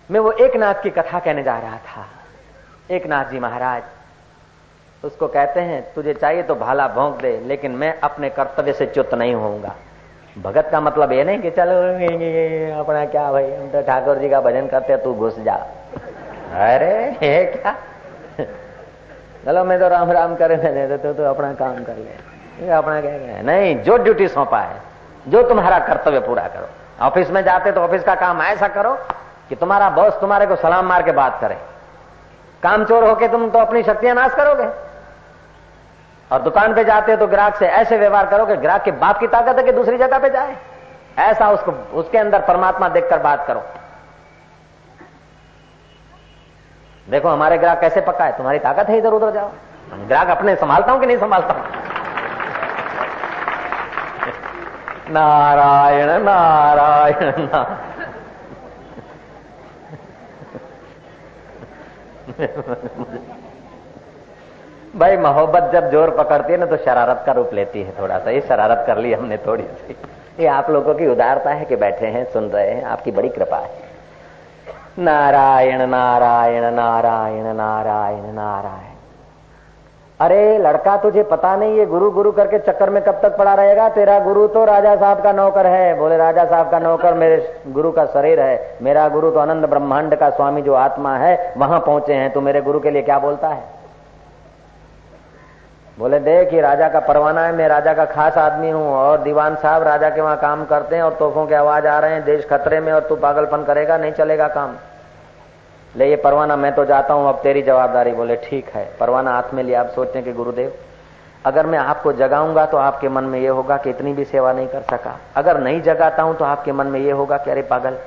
मैं 0.09 0.19
वो 0.19 0.31
एक 0.31 0.55
नाथ 0.55 0.81
की 0.83 0.89
कथा 0.89 1.19
कहने 1.19 1.43
जा 1.43 1.57
रहा 1.59 1.77
था। 1.77 2.05
एक 2.91 3.05
नाथ 3.07 3.25
जी 3.25 3.39
महाराज, 3.39 3.83
उसको 5.03 5.27
कहते 5.27 5.59
हैं, 5.59 5.81
तुझे 5.93 6.13
चाहिए 6.13 6.43
तो 6.43 6.55
भाला 6.55 6.87
भोंक 6.87 7.21
दे, 7.21 7.37
लेकिन 7.39 7.71
मैं 7.71 7.99
अपने 7.99 8.29
कर्तव्य 8.29 8.73
से 8.73 8.85
च्युत 8.85 9.13
नहीं 9.13 9.33
होऊँगा। 9.33 9.75
भगत 10.37 10.67
का 10.71 10.79
मतलब 10.81 11.11
ये 11.11 11.23
नहीं 11.23 11.39
कि 11.41 11.49
चलो 11.51 11.77
अपना 12.81 13.05
क्या 13.05 13.31
भाई 13.31 13.51
हम 13.51 13.67
तो 13.69 13.81
ठाकुर 13.81 14.17
जी 14.17 14.29
का 14.29 14.39
भजन 14.41 14.67
करते 14.67 14.97
तू 14.97 15.13
घुस 15.13 15.39
जा। 15.39 15.53
अरे 16.65 16.93
ये 17.23 17.43
क्या? 17.45 17.75
चलो 19.45 19.63
मैं 19.63 19.79
तो 19.79 19.87
राम 19.87 20.11
राम 20.11 20.35
करे 20.35 20.55
मैंने 20.57 20.87
तो, 20.87 20.97
तो, 20.97 21.13
तो 21.13 21.23
अपना 21.23 21.53
काम 21.53 21.83
कर 21.83 21.95
ले। 21.95 22.69
अपना 22.69 22.99
क्या 23.01 23.41
नहीं 23.43 23.75
जो 23.83 23.97
ड्यूटी 23.97 24.27
सौंपा 24.27 24.59
है 24.59 24.79
जो 25.27 25.41
तुम्हारा 25.49 25.79
कर्तव्य 25.79 26.19
पूरा 26.19 26.47
करो। 26.47 26.67
ऑफ़िस 27.05 27.29
में 27.31 27.43
जाते 27.43 27.71
तो 27.71 27.81
ऑफ़िस 27.81 28.03
का 28.03 28.15
काम 28.15 28.41
ऐसा 28.41 28.67
करो 28.67 28.93
कि 29.49 29.55
तुम्हारा 29.55 29.89
बॉस 29.89 30.13
तुम्हारे 30.21 30.45
को 30.45 30.55
सलाम 30.55 30.85
मार 30.85 31.03
के 31.03 31.11
बात 31.11 31.37
करे। 31.41 31.57
काम 32.63 32.83
चोर 32.85 33.03
होके 33.03 33.27
तुम 33.27 33.49
तो 33.49 33.59
अपनी 33.59 33.83
शक्तियाँ 33.83 34.15
नाश 34.15 34.33
करोगे। 34.35 34.67
और 36.31 36.41
दुकान 36.41 36.73
पे 36.73 36.83
जाते 36.83 37.11
हो 37.11 37.17
तो 37.17 37.27
ग्राहक 37.27 37.55
से 37.55 37.65
ऐसे 37.65 37.97
व्यवहार 37.97 38.25
करो 38.25 38.45
कि 38.45 38.55
ग्राहक 38.55 38.83
के 38.83 38.91
बाप 38.91 39.19
की 39.19 39.27
ताकत 39.27 39.57
है 39.57 39.63
कि 39.63 39.71
दूसरी 39.71 39.97
जगह 39.97 40.19
पे 40.19 40.29
जाए। 40.29 40.57
ऐसा 41.19 41.51
उसको, 41.51 41.71
उसके 41.71 42.17
अंदर 42.17 42.41
परमात्मा 42.41 42.89
देखकर 42.89 43.19
बात 43.19 43.47
करो। 43.47 43.63
देखो, 47.09 47.29
हमारे 47.29 47.57
ग्राहक 47.57 47.79
कैसे 47.79 48.01
पक्का 48.01 48.25
है? 48.25 48.37
तुम्हारी 48.37 48.59
ताकत 48.59 48.89
है 48.89 48.97
इधर 48.97 49.09
उधर 49.09 49.31
जाओ 49.31 49.51
ग्राहक 50.07 50.27
अपने 50.27 50.55
संभालता 50.55 50.91
हूँ 50.91 50.99
कि 50.99 51.05
नहीं 51.05 51.17
संभालता 51.17 51.53
हूँ? 51.53 51.61
नारायण 55.09 56.23
नारायण 56.23 57.39
नारायण। 57.39 58.11
भाई, 64.95 65.17
मोहब्बत 65.17 65.69
जब 65.73 65.91
ज़ोर 65.91 66.09
पकड़ती 66.09 66.53
है 66.53 66.59
ना 66.59 66.65
तो 66.65 66.77
शरारत 66.77 67.23
का 67.25 67.31
रूप 67.31 67.53
लेती 67.53 67.83
है 67.83 67.93
थोड़ा 67.99 68.19
सा। 68.19 68.29
ये 68.29 68.41
शरारत 68.41 68.83
कर 68.87 68.97
ली 68.97 69.13
हमने 69.13 69.37
थोड़ी 69.37 69.63
सी। 69.63 69.95
ये 70.39 70.47
आप 70.47 70.69
लोगों 70.69 70.93
की 70.93 71.07
उदारता 71.07 71.49
है 71.49 71.65
कि 71.65 71.75
बैठे 71.75 72.07
हैं, 72.07 72.25
सुन 72.25 72.43
रहे 72.43 72.71
हैं, 72.71 72.83
आपकी 72.83 73.11
बड़ी 73.11 73.29
कृपा 73.29 73.57
है। 73.57 73.69
नारायण 74.99 75.81
नारायण 75.87 76.63
नारायण 76.73 77.43
नारायण 77.43 78.33
नारायण। 78.33 78.89
अरे, 80.19 80.57
लड़का, 80.57 80.97
तुझे 80.97 81.23
पता 81.23 81.55
नहीं 81.55 81.77
ये 81.77 81.85
गुरु 81.85 82.11
गुरु 82.11 82.31
करके 82.31 82.59
चक्कर 82.59 82.89
में 82.89 83.03
कब 83.03 83.19
तक 83.21 83.37
पड़ा 83.37 83.53
रहेगा? 83.53 83.89
तेरा 83.89 84.19
गुरु 84.19 84.47
तो 84.47 84.65
राजा 84.65 84.95
साहब 84.95 85.23
का 85.23 85.31
नौकर 85.31 85.67
है। 85.67 85.95
बोले, 85.97 86.17
राजा 86.17 86.45
साहब 86.45 86.69
का 86.69 86.79
नौकर 86.79 87.13
मेरे 87.13 87.61
गुरु 87.67 87.91
का 87.91 88.05
शरीर 88.05 88.39
है। 88.39 88.77
मेरा 88.81 89.07
गुरु 89.09 89.31
तो 89.31 89.39
अनंत 89.39 89.65
ब्रह्मांड 89.65 90.15
का 90.15 90.29
स्वामी 90.29 90.61
जो 90.61 90.73
आत्मा 90.73 91.17
है, 91.17 91.53
वहाँ 91.57 91.79
पहुँचे 91.79 92.13
हैं। 92.13 92.31
तो 92.33 92.41
मेरे 92.41 92.61
गुरु 92.61 92.79
के 92.79 92.91
लिए 92.91 93.01
क्या 93.01 93.19
बोलता 93.19 93.47
है? 93.47 93.80
बोले, 95.97 96.19
देख, 96.19 96.53
ये 96.53 96.61
राजा 96.61 96.87
का 96.89 96.99
परवाना 96.99 97.41
है, 97.41 97.55
मैं 97.55 97.67
राजा 97.67 97.93
का 97.93 98.05
खास 98.05 98.37
आदमी 98.37 98.69
हूँ 98.69 98.85
और 98.87 99.21
दीवान 99.21 99.55
साहब 99.55 99.83
राजा 99.83 100.09
के 100.09 100.21
वहाँ 100.21 100.37
काम 100.37 100.63
करते 100.65 100.95
हैं 100.95 101.03
और 101.03 101.13
तोहफों 101.13 101.45
के 101.47 101.55
आवाज़ 101.55 101.87
आ 101.87 101.97
रहे 101.99 102.13
हैं, 102.13 102.23
देश 102.25 102.45
खतरे 102.49 102.79
में 102.79 102.91
और 102.93 103.01
तू 103.01 103.15
पागलपन 103.17 103.63
करेगा, 103.63 103.97
नहीं 103.97 104.11
चलेगा 104.11 104.47
काम। 104.49 104.75
ले, 105.95 106.09
ये 106.09 106.15
परवाना 106.15 106.55
मैं 106.55 106.73
तो 106.75 106.85
जाता 106.85 107.13
हूँ, 107.13 107.27
अब 107.29 107.39
तेरी 107.43 107.61
जवाबदारी। 107.61 108.11
बोले, 108.11 108.35
ठीक 108.45 108.69
है, 108.75 108.85
परवाना 108.99 109.31
हाथ 109.31 109.53
में 109.53 109.63
लिया 109.63 109.79
आप 109.79 109.89
सोचते 109.89 110.21
कि 110.21 110.33
गुरुदेव, 110.33 110.73
अगर 111.45 111.65
मैं 111.65 111.79
आपको 111.79 112.13
जगाऊँगा 112.13 112.65
तो 112.65 112.77
आपके 112.77 113.09
मन 113.09 113.23
में 113.23 113.39
ये 113.39 113.47
होगा 113.49 113.77
कि 113.77 113.89
इतनी 113.89 114.13
भी 114.13 114.25
सेवा 114.25 114.51
नहीं 114.53 114.67
कर 114.67 114.81
सका। 114.91 115.17
अगर 115.35 115.59
नहीं 115.59 115.81
जगाता 115.81 116.23
हूँ 116.23 116.35
तो 116.35 116.45
आपके 116.45 116.71
मन 116.71 116.87
में 116.87 116.99
ये 116.99 117.11
होगा 117.11 117.37
कि 117.37 117.51
अरे 117.51 117.61
पागल, 117.61 117.97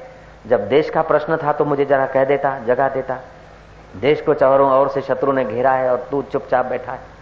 जब 0.47 0.69
देश 0.69 0.91
का 0.91 1.03
प्रश्न 1.05 1.37
था 1.37 1.53
तो 1.53 1.65
मुझे 1.65 1.85
जरा 1.85 2.07
कह 2.07 2.25
देता, 2.25 2.59
जगा 2.59 2.89
देता। 2.89 3.19
देश 3.97 4.21
को 4.21 4.35
चारों 4.35 4.71
ओर 4.73 4.89
से 4.89 5.01
शत्रु 5.01 5.33
ने 5.33 5.45
घेरा 5.45 5.73
है 5.73 5.91
और 5.91 6.07
तू 6.11 6.23
चुपचाप 6.23 6.67
बैठा 6.67 6.93
है। 6.93 7.13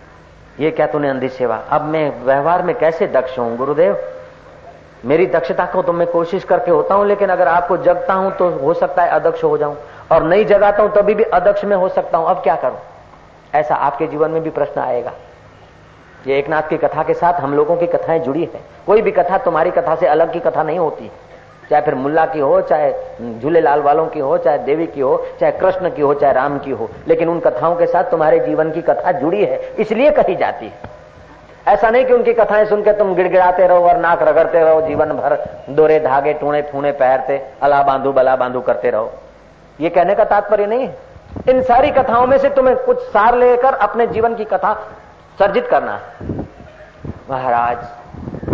ये 0.61 0.71
क्या 0.71 0.87
तूने 0.87 1.09
अंधी 1.09 1.29
सेवा? 1.29 1.57
अब 1.57 1.83
मैं 1.83 2.25
व्यवहार 2.25 2.63
में 2.63 2.79
कैसे 2.79 3.07
दक्ष 3.07 3.39
हूँ, 3.39 3.57
गुरुदेव? 3.57 3.97
मेरी 5.05 5.27
दक्षता 5.27 5.67
को 5.67 5.83
तो 5.83 5.93
मैं 5.93 6.07
कोशिश 6.07 6.45
करके 6.45 6.71
होता 6.71 6.95
हूँ, 6.95 7.07
लेकिन 7.07 7.29
अगर 7.29 7.49
आपको 7.49 7.77
जगता 7.77 8.15
हूँ 8.15 8.33
तो 8.33 8.49
हो 8.49 8.75
सकता 8.75 9.03
है 9.03 9.09
अदक्ष 9.09 9.45
हो 9.45 9.59
जाऊँ। 9.59 9.77
और 10.13 10.23
नहीं 10.23 10.45
जगाता 10.45 10.83
हूँ, 10.83 10.93
तभी 10.93 11.15
भी 11.15 11.25
अदक्ष 11.25 11.65
में 11.65 11.77
हो 11.77 11.89
सकता 11.89 12.19
हूँ। 12.19 12.27
अब 12.27 12.37
क्या 12.37 12.57
करूँ? 12.57 12.79
ऐसा 13.55 13.75
आपके 13.75 14.07
जीवन 14.07 14.31
में 14.31 14.43
भी 14.43 14.51
प्रश्न 14.51 14.81
आएगा। 14.81 15.13
ये 16.27 16.39
एक 16.39 16.49
नाथ 16.49 16.63
की 16.63 16.77
कथा 16.77 17.03
के 17.03 17.15
साथ 17.15 17.33
हम 17.33 17.55
लोगों 17.55 17.77
की 17.77 17.87
कथाएँ 17.87 18.19
जुड़ी 18.19 18.45
है। 18.45 18.61
कोई 18.87 19.03
भी 19.03 19.11
कथा 19.11 19.39
तुम्हारी 19.39 19.71
कथा 19.71 19.95
से 19.95 20.07
अलग 20.07 20.33
की 20.33 20.41
कथा 20.41 20.63
नहीं 20.63 20.79
होती। 20.79 21.11
चाहे 21.73 21.83
फिर 21.83 21.95
मुल्ला 21.95 22.25
की 22.27 22.41
हो, 22.41 22.61
चाहे 22.61 22.93
झूलेलाल 23.41 23.81
वालों 23.81 24.07
की 24.07 24.21
हो, 24.21 24.37
चाहे 24.39 24.59
देवी 24.59 24.87
की 24.87 25.01
हो, 25.01 25.27
चाहे 25.41 25.53
कृष्ण 25.53 25.91
की 25.91 26.03
हो, 26.03 26.15
चाहे 26.15 26.33
राम 26.33 26.59
की 26.59 26.71
हो, 26.71 26.89
लेकिन 27.09 27.29
उन 27.29 27.39
कथाओं 27.41 27.77
के 27.77 27.87
साथ 27.87 28.11
तुम्हारे 28.11 28.39
जीवन 28.39 28.71
की 28.71 28.83
कथा 28.83 29.13
जुड़ी 29.13 29.45
है, 29.45 29.61
इसलिए 29.79 30.11
कही 30.11 30.35
जाती 30.37 30.67
है। 30.67 30.91
ऐसा 31.69 31.91
नहीं 31.91 32.05
कि 32.05 32.13
उनकी 32.13 32.33
कथाएँ 32.33 32.65
सुनकर 32.65 32.93
तुम 32.93 33.15
गिड़गिड़ाते 33.15 33.67
रहो 33.67 33.89
और 33.89 33.97
नाक 33.97 34.23
रगड़ते 34.23 34.61
रहो, 34.61 34.81
जीवन 34.81 35.13
भर 35.13 35.37
दोरे 35.71 35.99
धागे, 36.01 36.33
टूणे 36.33 36.63
फूने 36.63 36.93
पहरते 36.93 37.41
अला 37.63 37.83
बांधू 37.83 38.13
बला 38.13 38.37
बांधू 38.37 38.61
करते 38.61 38.91
रहो। 38.91 39.11
ये 39.81 39.89
कहने 39.89 40.15
का 40.15 40.25
तात्पर्य 40.25 40.67
नहीं 40.67 40.87
है। 40.87 40.97
इन 41.49 41.63
सारी 41.63 41.91
कथाओं 41.91 42.27
में 42.27 42.37
से 42.39 42.49
तुम्हें 42.51 42.77
कुछ 42.77 43.01
सार 43.09 43.37
लेकर 43.37 43.75
अपने 43.81 44.07
जीवन 44.07 44.35
की 44.35 44.45
कथा 44.45 44.75
सर्जित 45.39 45.67
करना 45.67 45.99
महाराज, 47.31 47.77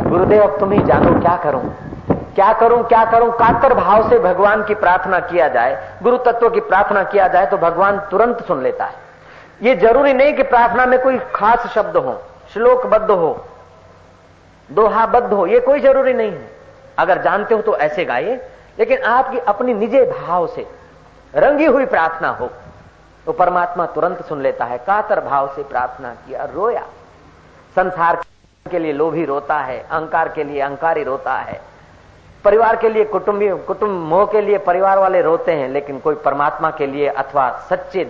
गुरुदेव, 0.08 0.42
अब 0.42 0.58
तुम 0.60 0.72
ही 0.72 0.84
जानो 0.84 1.20
क्या 1.20 1.36
करूँ। 1.36 1.62
क्या 2.38 2.52
करूँ 2.52 2.82
क्या 2.88 3.04
करूँ? 3.04 3.30
कातर 3.32 3.72
भाव 3.74 4.08
से 4.10 4.18
भगवान 4.20 4.62
की 4.64 4.74
प्रार्थना 4.76 5.18
किया 5.20 5.46
जाए 5.48 5.98
गुरु 6.02 6.16
तत्व 6.20 6.48
की 6.50 6.60
प्रार्थना 6.62 7.02
किया 7.04 7.26
जाए 7.28 7.46
तो 7.46 7.56
भगवान 7.58 7.98
तुरंत 8.10 8.44
सुन 8.46 8.62
लेता 8.62 8.84
है। 8.84 9.06
ये 9.62 9.74
ज़रूरी 9.76 10.12
नहीं 10.12 10.32
कि 10.34 10.42
प्रार्थना 10.44 10.84
में 10.86 10.98
कोई 11.02 11.18
खास 11.34 11.66
शब्द 11.66 11.96
हो, 11.96 12.12
श्लोकबद्ध 12.52 13.10
हो, 13.10 13.44
दोहाबद्ध 14.68 15.32
हो, 15.32 15.46
ये 15.46 15.60
कोई 15.60 15.80
ज़रूरी 15.80 16.12
नहीं 16.14 16.30
है। 16.30 16.50
अगर 16.98 17.22
जानते 17.22 17.54
हो 17.54 17.62
तो 17.62 17.76
ऐसे 17.78 18.04
गाइए, 18.04 18.40
लेकिन 18.78 19.02
आपकी 19.04 19.38
अपनी 19.48 19.74
निजे 19.74 20.04
भाव 20.12 20.46
से 20.46 20.66
रंगी 21.34 21.66
हुई 21.66 21.86
प्रार्थना 21.86 22.28
हो 22.30 22.50
तो 23.26 23.32
परमात्मा 23.34 23.86
तुरंत 23.88 24.24
सुन 24.26 24.42
लेता 24.42 24.64
है। 24.64 24.78
कातर 24.80 25.20
भाव 25.20 25.54
से 25.56 25.62
प्रार्थना 25.64 26.14
किया, 26.16 26.44
रोया। 26.46 26.82
संसार 27.76 28.22
के 28.66 28.78
लिए 28.78 28.92
लोभी 28.94 29.24
रोता 29.24 29.58
है, 29.58 29.78
अहंकार 29.80 30.28
के 30.28 30.44
लिए 30.44 30.60
अहंकारी 30.60 31.02
रोता 31.04 31.34
है। 31.34 31.60
परिवार 32.48 32.76
के 32.76 32.88
लिए 32.88 33.04
कुटुंबी 33.04 33.48
कुटुंब 33.66 33.90
मोह 34.08 34.24
के 34.26 34.40
लिए 34.40 34.58
परिवार 34.58 34.98
वाले 34.98 35.20
रोते 35.22 35.52
हैं, 35.52 35.68
लेकिन 35.68 35.98
कोई 35.98 36.14
परमात्मा 36.14 36.70
के 36.70 36.86
लिए 36.86 37.08
अथवा 37.08 37.50
सच्चे 37.70 38.04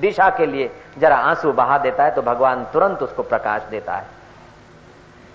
दिशा 0.00 0.28
के 0.30 0.46
लिए 0.46 0.70
जरा 0.98 1.16
आँसू 1.16 1.52
बहा 1.52 1.76
देता 1.78 2.04
है 2.04 2.14
तो 2.14 2.22
भगवान 2.22 2.64
तुरंत 2.72 3.02
उसको 3.02 3.22
प्रकाश 3.22 3.62
देता 3.70 3.96
है। 3.96 4.06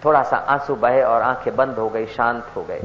थोड़ा 0.05 0.23
सा 0.23 0.37
आँसू 0.49 0.75
बहे 0.75 1.03
और 1.03 1.21
आँखें 1.21 1.55
बंद 1.55 1.75
हो 1.75 1.87
गई, 1.89 2.05
शांत 2.07 2.45
हो 2.55 2.63
गए। 2.63 2.81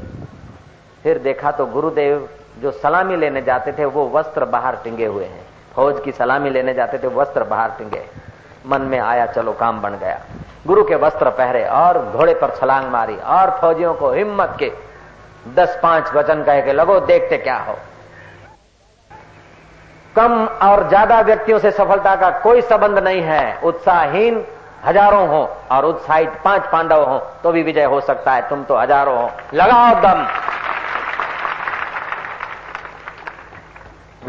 फिर 1.03 1.17
देखा 1.19 1.51
तो 1.51 1.65
गुरुदेव 1.65 2.29
जो 2.61 2.71
सलामी 2.71 3.15
लेने 3.15 3.41
जाते 3.41 3.71
थे, 3.71 3.85
वो 3.85 4.09
वस्त्र 4.09 4.45
बाहर 4.45 4.75
टिंगे 4.75 5.05
हुए 5.05 5.25
हैं। 5.25 5.45
फौज 5.75 6.01
की 6.05 6.11
सलामी 6.11 6.49
लेने 6.49 6.73
जाते 6.73 6.97
थे, 6.97 7.15
वस्त्र 7.15 7.43
बाहर 7.43 7.71
टिंगे। 7.77 8.05
मन 8.65 8.81
में 8.81 8.99
आया, 8.99 9.25
चलो 9.25 9.53
काम 9.53 9.81
बन 9.81 9.97
गया। 9.97 10.19
गुरु 10.67 10.83
के 10.83 10.95
वस्त्र 10.95 11.29
पहरे 11.31 11.65
और 11.65 12.03
घोड़े 12.05 12.33
पर 12.33 12.55
छलांग 12.55 12.91
मारी 12.91 13.17
और 13.17 13.57
फौजियों 13.61 13.93
को 13.93 14.11
हिम्मत 14.11 14.55
के 14.59 14.71
दस 15.47 15.79
पाँच 15.83 16.13
वचन 16.13 16.43
कह 16.43 16.61
के 16.61 16.73
लगो, 16.73 16.99
देखते 17.01 17.37
क्या 17.37 17.57
हो। 17.59 17.77
कम 20.15 20.33
और 20.63 20.87
ज़्यादा 20.89 21.19
व्यक्तियों 21.21 21.59
से 21.59 21.71
सफलता 21.71 22.15
का 22.15 22.29
कोई 22.39 22.61
संबंध 22.63 22.99
नहीं 22.99 23.21
है। 23.21 23.59
उत्साहहीन 23.61 24.43
हज़ारों 24.85 25.27
हो 25.27 25.43
और 25.71 25.85
उत्साहित 25.85 26.33
पाँच 26.43 26.67
पांडव 26.71 27.03
हो 27.03 27.17
तो 27.43 27.51
भी 27.51 27.63
विजय 27.63 27.83
हो 27.83 27.99
सकता 28.01 28.33
है। 28.33 28.47
तुम 28.49 28.63
तो 28.63 28.77
हज़ारों 28.77 29.17
हो। 29.17 29.29
लगाओ 29.53 29.95
दम। 30.01 30.25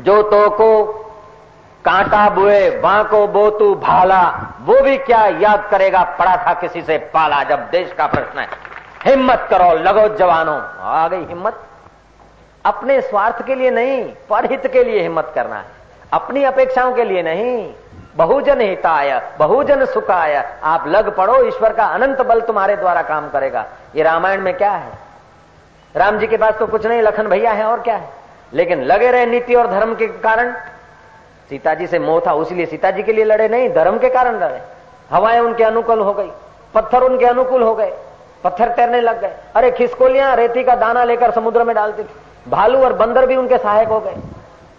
जो 0.03 0.23
तो 0.23 0.49
को 0.51 0.85
कांटा 1.85 2.29
बुए, 2.31 2.71
बांको 2.81 3.27
बोतू 3.29 3.75
भाला, 3.77 4.23
वो 4.61 4.81
भी 4.83 4.97
क्या 4.99 5.25
याद 5.41 5.69
करेगा 5.71 6.03
पड़ा 6.19 6.37
था 6.37 6.55
किसी 6.55 6.83
से 6.83 6.97
पाला, 7.15 7.43
जब 7.45 7.69
देश 7.71 7.93
का 7.93 8.07
प्रश्न 8.07 8.39
है। 8.39 8.49
हिम्मत 9.05 9.47
करो, 9.51 9.73
लगो 9.73 10.17
जवानों। 10.17 10.61
आ 10.79 11.09
गई 11.09 11.25
हिम्मत। 11.25 11.63
अपने 12.65 13.01
स्वार्थ 13.01 13.47
के 13.47 13.55
लिए 13.55 13.71
नहीं, 13.71 14.13
परहित 14.31 14.67
के 14.67 14.85
लिए 14.85 15.01
हिम्मत 15.01 15.33
करना 15.35 15.57
है। 15.57 15.65
अपनी 16.13 16.45
अपेक्षाओं 16.45 16.93
के 16.93 17.05
लिए 17.05 17.23
नहीं। 17.23 17.73
बहुजन 18.17 18.61
हिताय, 18.61 19.31
बहुजन 19.39 19.85
सुखाय। 19.85 20.61
आप 20.65 20.89
लग 20.89 21.17
पड़ो, 21.17 21.45
ईश्वर 21.45 21.73
का 21.73 21.85
अनंत 21.85 22.21
बल 22.21 22.41
तुम्हारे 22.41 22.77
द्वारा 22.77 23.03
काम 23.03 23.29
करेगा। 23.29 23.65
ये 23.97 24.03
रामायण 24.03 24.41
में 24.41 24.55
क्या 24.55 24.71
है? 24.71 24.93
राम 25.97 26.19
जी 26.19 26.27
के 26.27 26.37
पास 26.37 26.55
तो 26.55 26.67
कुछ 26.67 26.87
नहीं, 26.87 27.03
लखन 27.03 27.27
भैया 27.27 27.53
है, 27.53 27.65
और 27.65 27.81
क्या 27.81 27.97
है? 27.97 28.11
लेकिन 28.53 28.83
लगे 28.83 29.11
रहे 29.11 29.27
नीति 29.27 29.55
और 29.55 29.67
धर्म 29.67 29.95
के 29.95 30.07
कारण। 30.07 30.53
सीता 31.49 31.75
जी 31.75 31.87
से 31.87 31.99
मोह 31.99 32.23
था, 32.27 32.33
उसलिए 32.33 32.67
सीता 32.67 32.91
जी 32.91 33.03
के 33.03 33.13
लिए 33.13 33.25
लड़े 33.25 33.49
नहीं, 33.49 33.73
धर्म 33.75 33.99
के 33.99 34.09
कारण 34.09 34.39
लड़े। 34.41 34.63
हवाएँ 35.11 35.41
उनके 35.41 35.65
अनुकूल 35.65 36.01
हो 36.01 36.13
गई, 36.13 36.31
पत्थर 36.75 37.03
उनके 37.03 37.25
अनुकूल 37.25 37.63
हो 37.63 37.75
गए। 37.75 37.97
पत्थर 38.47 38.69
तैरने 38.69 39.01
लग 39.01 39.21
गए। 39.21 39.31
अरे, 39.55 39.71
खिसकोलियाँ 39.71 40.37
रेती 40.37 40.65
का 40.65 40.75
दाना 40.75 41.05
लेकर 41.05 41.31
समुद्र 41.31 41.65
में 41.65 41.75
डालते 41.77 42.03
थे। 42.03 42.51
भालू 42.51 42.85
और 42.85 42.93
बंदर 42.93 43.27
भी 43.27 43.37
उनके 43.37 43.59
सहायक 43.59 43.89
हो 43.89 44.01
गए। 44.01 44.17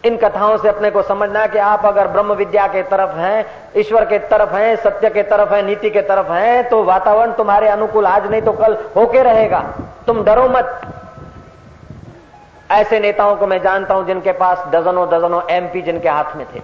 इन 0.06 0.18
कथाओं 0.18 0.58
से 0.58 0.70
अपने 0.70 0.92
को 0.92 1.02
समझना 1.02 1.48
कि 1.48 1.58
आप 1.58 1.86
अगर 1.86 2.08
ब्रह्म 2.08 2.34
विद्या 2.34 2.68
के 2.68 2.84
तरफ़ 2.84 3.10
हैं, 3.10 3.46
ईश्वर 3.78 4.06
के 4.06 4.20
तरफ़ 4.20 4.56
हैं, 4.56 4.76
सत्य 4.76 5.10
के 5.10 5.24
तरफ़ 5.24 5.54
हैं, 5.54 5.64
नीति 5.64 5.90
के 5.90 6.02
तरफ़ 6.02 6.32
हैं 6.32 6.70
तो 6.70 6.84
वातावरण 6.84 7.32
तुम्हारे 7.32 7.68
अनुकूल 7.68 8.06
आज 8.06 8.32
नहीं 8.32 8.42
तो 8.42 8.52
कल 8.52 8.78
होके 8.96 9.24
रहेगा। 9.24 9.64
तुम 10.08 10.24
डरो 10.24 10.48
मत। 10.50 10.82
ऐसे 12.72 13.00
नेताओं 13.00 13.36
को 13.36 13.48
मैं 13.48 13.62
जानता 13.62 13.94
हूँ 13.94 14.06
जिनके 14.06 14.32
पास 14.32 14.66
डजनों 14.72 15.08
डजनों 15.10 15.42
एमपी 15.50 15.82
जिनके 15.82 16.10
हाथ 16.10 16.36
में 16.36 16.46
थे। 16.56 16.62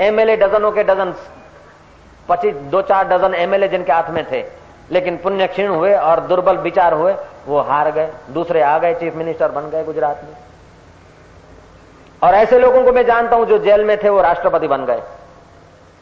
एमएलए 0.00 0.36
डजनों 0.36 0.72
के 0.72 0.82
डजन, 0.82 1.14
पच्चीस, 2.28 2.54
दो 2.54 2.82
चार 2.82 3.08
डजन 3.08 3.34
एमएलए 3.34 3.68
जिनके 3.68 3.92
हाथ 3.92 4.10
में 4.10 4.24
थे। 4.32 4.44
लेकिन 4.92 5.16
पुण्य 5.16 5.46
क्षीण 5.46 5.68
हुए 5.68 5.94
और 5.94 6.20
दुर्बल 6.20 6.56
विचार 6.56 6.92
हुए, 6.92 7.16
वो 7.46 7.60
हार 7.60 7.90
गए। 7.90 8.12
दूसरे 8.30 8.62
आ 8.62 8.78
गए, 8.78 8.94
चीफ 8.94 9.14
मिनिस्टर 9.14 9.50
बन 9.50 9.70
गए 9.70 9.84
गुजरात 9.84 10.20
में। 10.24 10.36
और 12.22 12.34
ऐसे 12.34 12.58
लोगों 12.58 12.84
को 12.84 12.92
मैं 12.92 13.06
जानता 13.06 13.36
हूँ 13.36 13.46
जो 13.46 13.58
जेल 13.58 13.84
में 13.84 14.02
थे, 14.02 14.08
वो 14.08 14.22
राष्ट्रपति 14.22 14.68
बन 14.68 14.84
गए। 14.84 15.02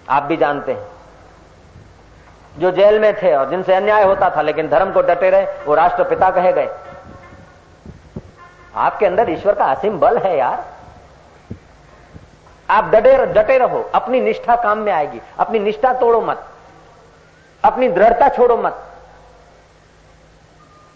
आप 0.08 0.22
भी 0.22 0.36
जानते 0.36 0.72
हैं। 0.72 0.86
जो 2.58 2.70
जेल 2.70 2.98
में 2.98 3.22
थे 3.22 3.34
और 3.34 3.50
जिनसे 3.50 3.74
अन्याय 3.74 4.04
होता 4.04 4.36
था, 4.36 4.42
लेकिन 4.42 4.68
धर्म 4.68 4.92
को 4.92 5.00
डटे 5.00 5.30
रहे, 5.30 5.46
वो 5.66 5.74
राष्ट्रपिता 5.74 6.30
कहे 6.30 6.52
गए। 6.52 6.68
आपके 8.74 9.06
अंदर 9.06 9.30
ईश्वर 9.30 9.54
का 9.54 9.64
असीम 9.64 9.98
बल 9.98 10.18
है 10.18 10.38
यार। 10.38 10.64
आप 12.70 12.84
डटे 12.84 13.26
डटे 13.26 13.58
रहो। 13.58 13.90
अपनी 13.94 14.20
निष्ठा 14.20 14.56
काम 14.56 14.78
में 14.78 14.92
आएगी। 14.92 15.20
अपनी 15.38 15.58
निष्ठा 15.58 15.92
तोड़ो 15.92 16.20
मत। 16.20 16.46
अपनी 17.66 17.88
दृढ़ता 17.88 18.28
छोड़ो 18.28 18.56
मत। 18.56 18.82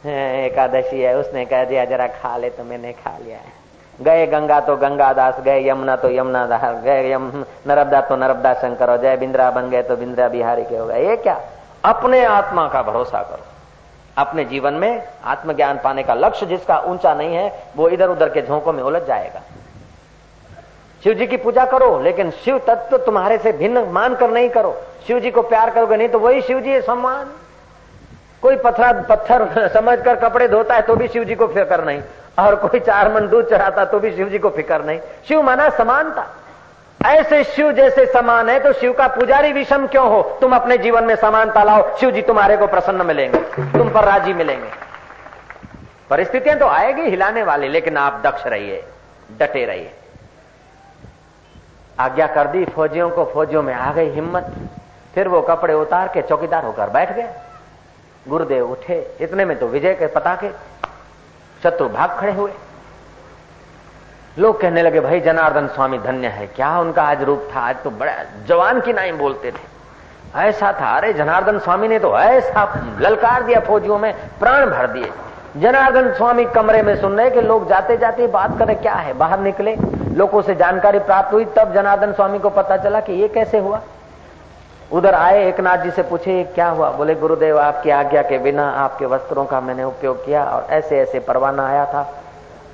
एकादशी 0.04 1.00
है, 1.00 1.16
उसने 1.16 1.44
कह 1.44 1.64
दिया, 1.64 1.84
जरा 1.84 2.06
खा 2.06 2.36
ले 2.36 2.50
तो 2.50 2.64
मैंने 2.64 2.92
खा 2.94 3.16
लिया 3.18 3.38
है। 3.38 3.58
गए 3.98 4.26
गंगा 4.26 4.60
तो 4.60 4.76
गंगा 4.76 5.12
दास 5.12 5.40
गए 5.40 5.68
यमुना 5.68 5.96
तो 5.96 6.10
यमुना 6.10 6.46
दास 6.46 6.82
गए 6.84 7.10
यम, 7.12 7.44
नर्मदा 7.66 8.00
तो 8.00 8.16
नर्मदा 8.16 8.52
शंकर 8.54 8.90
हो 8.90 8.96
जाए 8.96 9.16
बिंद्रा 9.16 9.50
बन 9.50 9.68
गए 9.70 9.82
तो 9.82 9.96
बिंद्रा 9.96 10.28
बिहारी 10.28 10.64
के 10.64 10.76
हो 10.76 10.86
गए। 10.86 11.06
ये 11.08 11.16
क्या? 11.16 11.40
अपने 11.84 12.24
आत्मा 12.24 12.66
का 12.68 12.82
भरोसा 12.82 13.22
करो। 13.22 13.44
अपने 14.16 14.44
जीवन 14.44 14.74
में 14.74 15.02
आत्मज्ञान 15.24 15.78
पाने 15.78 16.02
का 16.02 16.14
लक्ष्य 16.14 16.46
जिसका 16.46 16.78
ऊँचा 16.80 17.14
नहीं 17.14 17.34
है, 17.34 17.52
वो 17.76 17.88
इधर 17.88 18.08
उधर 18.08 18.28
के 18.28 18.42
झोंकों 18.42 18.72
में 18.72 18.82
उलझ 18.82 19.02
जाएगा। 19.02 19.42
शिव 21.04 21.12
जी 21.14 21.26
की 21.26 21.36
पूजा 21.36 21.64
करो, 21.64 22.00
लेकिन 22.00 22.30
शिव 22.30 22.58
तत्व 22.58 22.96
तुम्हारे 22.96 23.38
से 23.38 23.52
भिन्न 23.52 23.84
मान 23.88 24.14
कर 24.14 24.30
नहीं 24.30 24.48
करो। 24.50 24.76
शिव 25.06 25.20
जी 25.20 25.30
को 25.30 25.42
प्यार 25.42 25.70
करोगे 25.70 25.96
नहीं 25.96 26.08
तो 26.08 26.18
वही 26.18 26.42
शिव 26.42 26.60
जी 26.60 26.70
है 26.70 26.80
सम्मान। 26.80 27.30
कोई 28.42 28.56
पत्थर 28.56 29.00
पत्थर 29.08 29.68
समझ 29.74 29.98
कर 30.02 30.16
कपड़े 30.16 30.48
धोता 30.48 30.74
है 30.74 30.82
तो 30.82 30.96
भी 30.96 31.08
शिव 31.08 31.24
जी 31.24 31.34
को 31.34 31.46
फ़िक्र 31.46 31.84
नहीं। 31.84 32.02
और 32.38 32.54
कोई 32.56 32.80
चार 32.80 33.12
मन 33.14 33.28
दूध 33.28 33.50
चढ़ाता 33.50 33.84
तो 33.84 33.98
भी 34.00 34.10
शिव 34.10 34.28
जी 34.28 34.38
को 34.38 34.50
फ़िक्र 34.50 34.84
नहीं। 34.84 35.00
शिव 35.28 35.42
माना 35.42 35.68
समानता। 35.68 36.26
ऐसे 37.00 37.44
शिव 37.44 37.72
जैसे 37.72 38.04
समान 38.06 38.48
है 38.48 38.58
तो 38.60 38.72
शिव 38.72 38.92
का 38.92 39.06
पुजारी 39.08 39.52
विषम 39.52 39.86
क्यों 39.86 40.06
हो? 40.08 40.22
तुम 40.40 40.54
अपने 40.56 40.78
जीवन 40.78 41.04
में 41.04 41.14
समानता 41.16 41.62
लाओ 41.64 41.96
शिव 41.96 42.10
जी 42.10 42.22
तुम्हारे 42.22 42.56
को 42.56 42.66
प्रसन्न 42.66 43.06
मिलेंगे। 43.06 43.38
तुम 43.58 43.90
पर 43.90 44.04
राज़ी 44.04 44.32
मिलेंगे। 44.32 44.68
परिस्थितियाँ 46.10 46.58
तो 46.58 46.66
आएगी 46.66 47.02
हिलाने 47.02 47.42
वाली, 47.42 47.68
लेकिन 47.68 47.96
आप 47.96 48.20
दक्ष 48.26 48.46
रहिए, 48.46 48.82
डटे 49.38 49.64
रहिए। 49.64 49.92
आज्ञा 52.00 52.26
कर 52.26 52.46
दी, 52.46 52.64
फौजियों 52.64 53.10
को 53.10 53.24
फौजियों 53.24 53.62
में 53.62 53.74
आ 53.74 53.92
गई 53.92 54.10
हिम्मत। 54.10 54.52
फिर 55.14 55.28
वो 55.28 55.40
कपड़े 55.42 55.74
उतार 55.74 56.08
के 56.08 56.22
चौकीदार 56.22 56.64
होकर 56.64 56.90
बैठ 56.90 57.12
गए। 57.12 57.28
गुरुदेव 58.28 58.70
उठे, 58.70 59.16
इतने 59.20 59.44
में 59.44 59.58
तो 59.58 59.66
विजय 59.66 59.94
के 59.94 60.06
पता 60.06 60.34
के 60.34 60.50
शत्रु 61.62 61.88
भाग 61.88 62.18
खड़े 62.18 62.32
हुए। 62.32 62.52
लोग 64.38 64.60
कहने 64.60 64.82
लगे, 64.82 65.00
भाई 65.00 65.20
जनार्दन 65.20 65.66
स्वामी, 65.66 65.98
धन्य 65.98 66.28
है। 66.28 66.46
क्या 66.46 66.78
उनका 66.78 67.02
आज 67.02 67.22
रूप 67.22 67.48
था? 67.56 67.60
आज 67.60 67.76
तो 67.84 67.90
बड़ा 67.90 68.12
जवान 68.46 68.80
की 68.80 68.92
नाई 68.92 69.12
बोलते 69.12 69.50
थे। 69.50 69.68
ऐसा 70.36 70.72
था। 70.72 70.96
अरे 70.96 71.12
जनार्दन 71.12 71.58
स्वामी 71.58 71.88
ने 71.88 71.98
तो 71.98 72.18
ऐसा 72.18 72.62
ललकार 73.00 73.42
दिया 73.42 73.60
फौजियों 73.60 73.98
में, 73.98 74.14
प्राण 74.38 74.66
भर 74.66 74.86
दिए। 74.86 75.10
जनार्दन 75.56 76.12
स्वामी 76.12 76.44
कमरे 76.44 76.82
में 76.82 77.00
सुन 77.00 77.18
रहे 77.18 77.30
कि 77.30 77.40
लोग 77.40 77.68
जाते 77.68 77.96
जाते 77.96 78.26
बात 78.26 78.58
करें, 78.58 78.76
क्या 78.76 78.92
है? 78.92 79.12
बाहर 79.12 79.38
निकले, 79.38 79.76
लोगों 80.12 80.42
से 80.42 80.54
जानकारी 80.54 80.98
प्राप्त 80.98 81.32
हुई, 81.32 81.44
तब 81.44 81.74
जनार्दन 81.74 82.12
स्वामी 82.12 82.38
को 82.38 82.50
पता 82.50 82.76
चला 82.76 83.00
कि 83.00 83.12
ये 83.12 83.28
कैसे 83.28 83.58
हुआ। 83.58 83.80
उधर 84.92 85.14
आए 85.14 85.48
एक 85.48 85.60
नाथ 85.60 85.78
जी 85.78 85.90
से 85.90 86.02
पूछे 86.02 86.44
क्या 86.44 86.68
हुआ? 86.68 86.90
बोले, 86.90 87.14
गुरुदेव, 87.14 87.58
आपकी 87.58 87.90
आज्ञा 87.90 88.22
के 88.22 88.38
बिना 88.38 88.70
आपके 88.70 89.06
वस्त्रों 89.06 89.44
का 89.44 89.60
मैंने 89.60 89.84
उपयोग 89.84 90.26
किया 90.26 90.44
और 90.44 90.66
ऐसे 90.70 91.00
ऐसे 91.00 91.18
परवाना 91.18 91.68
आया 91.68 91.86
था। 91.86 92.14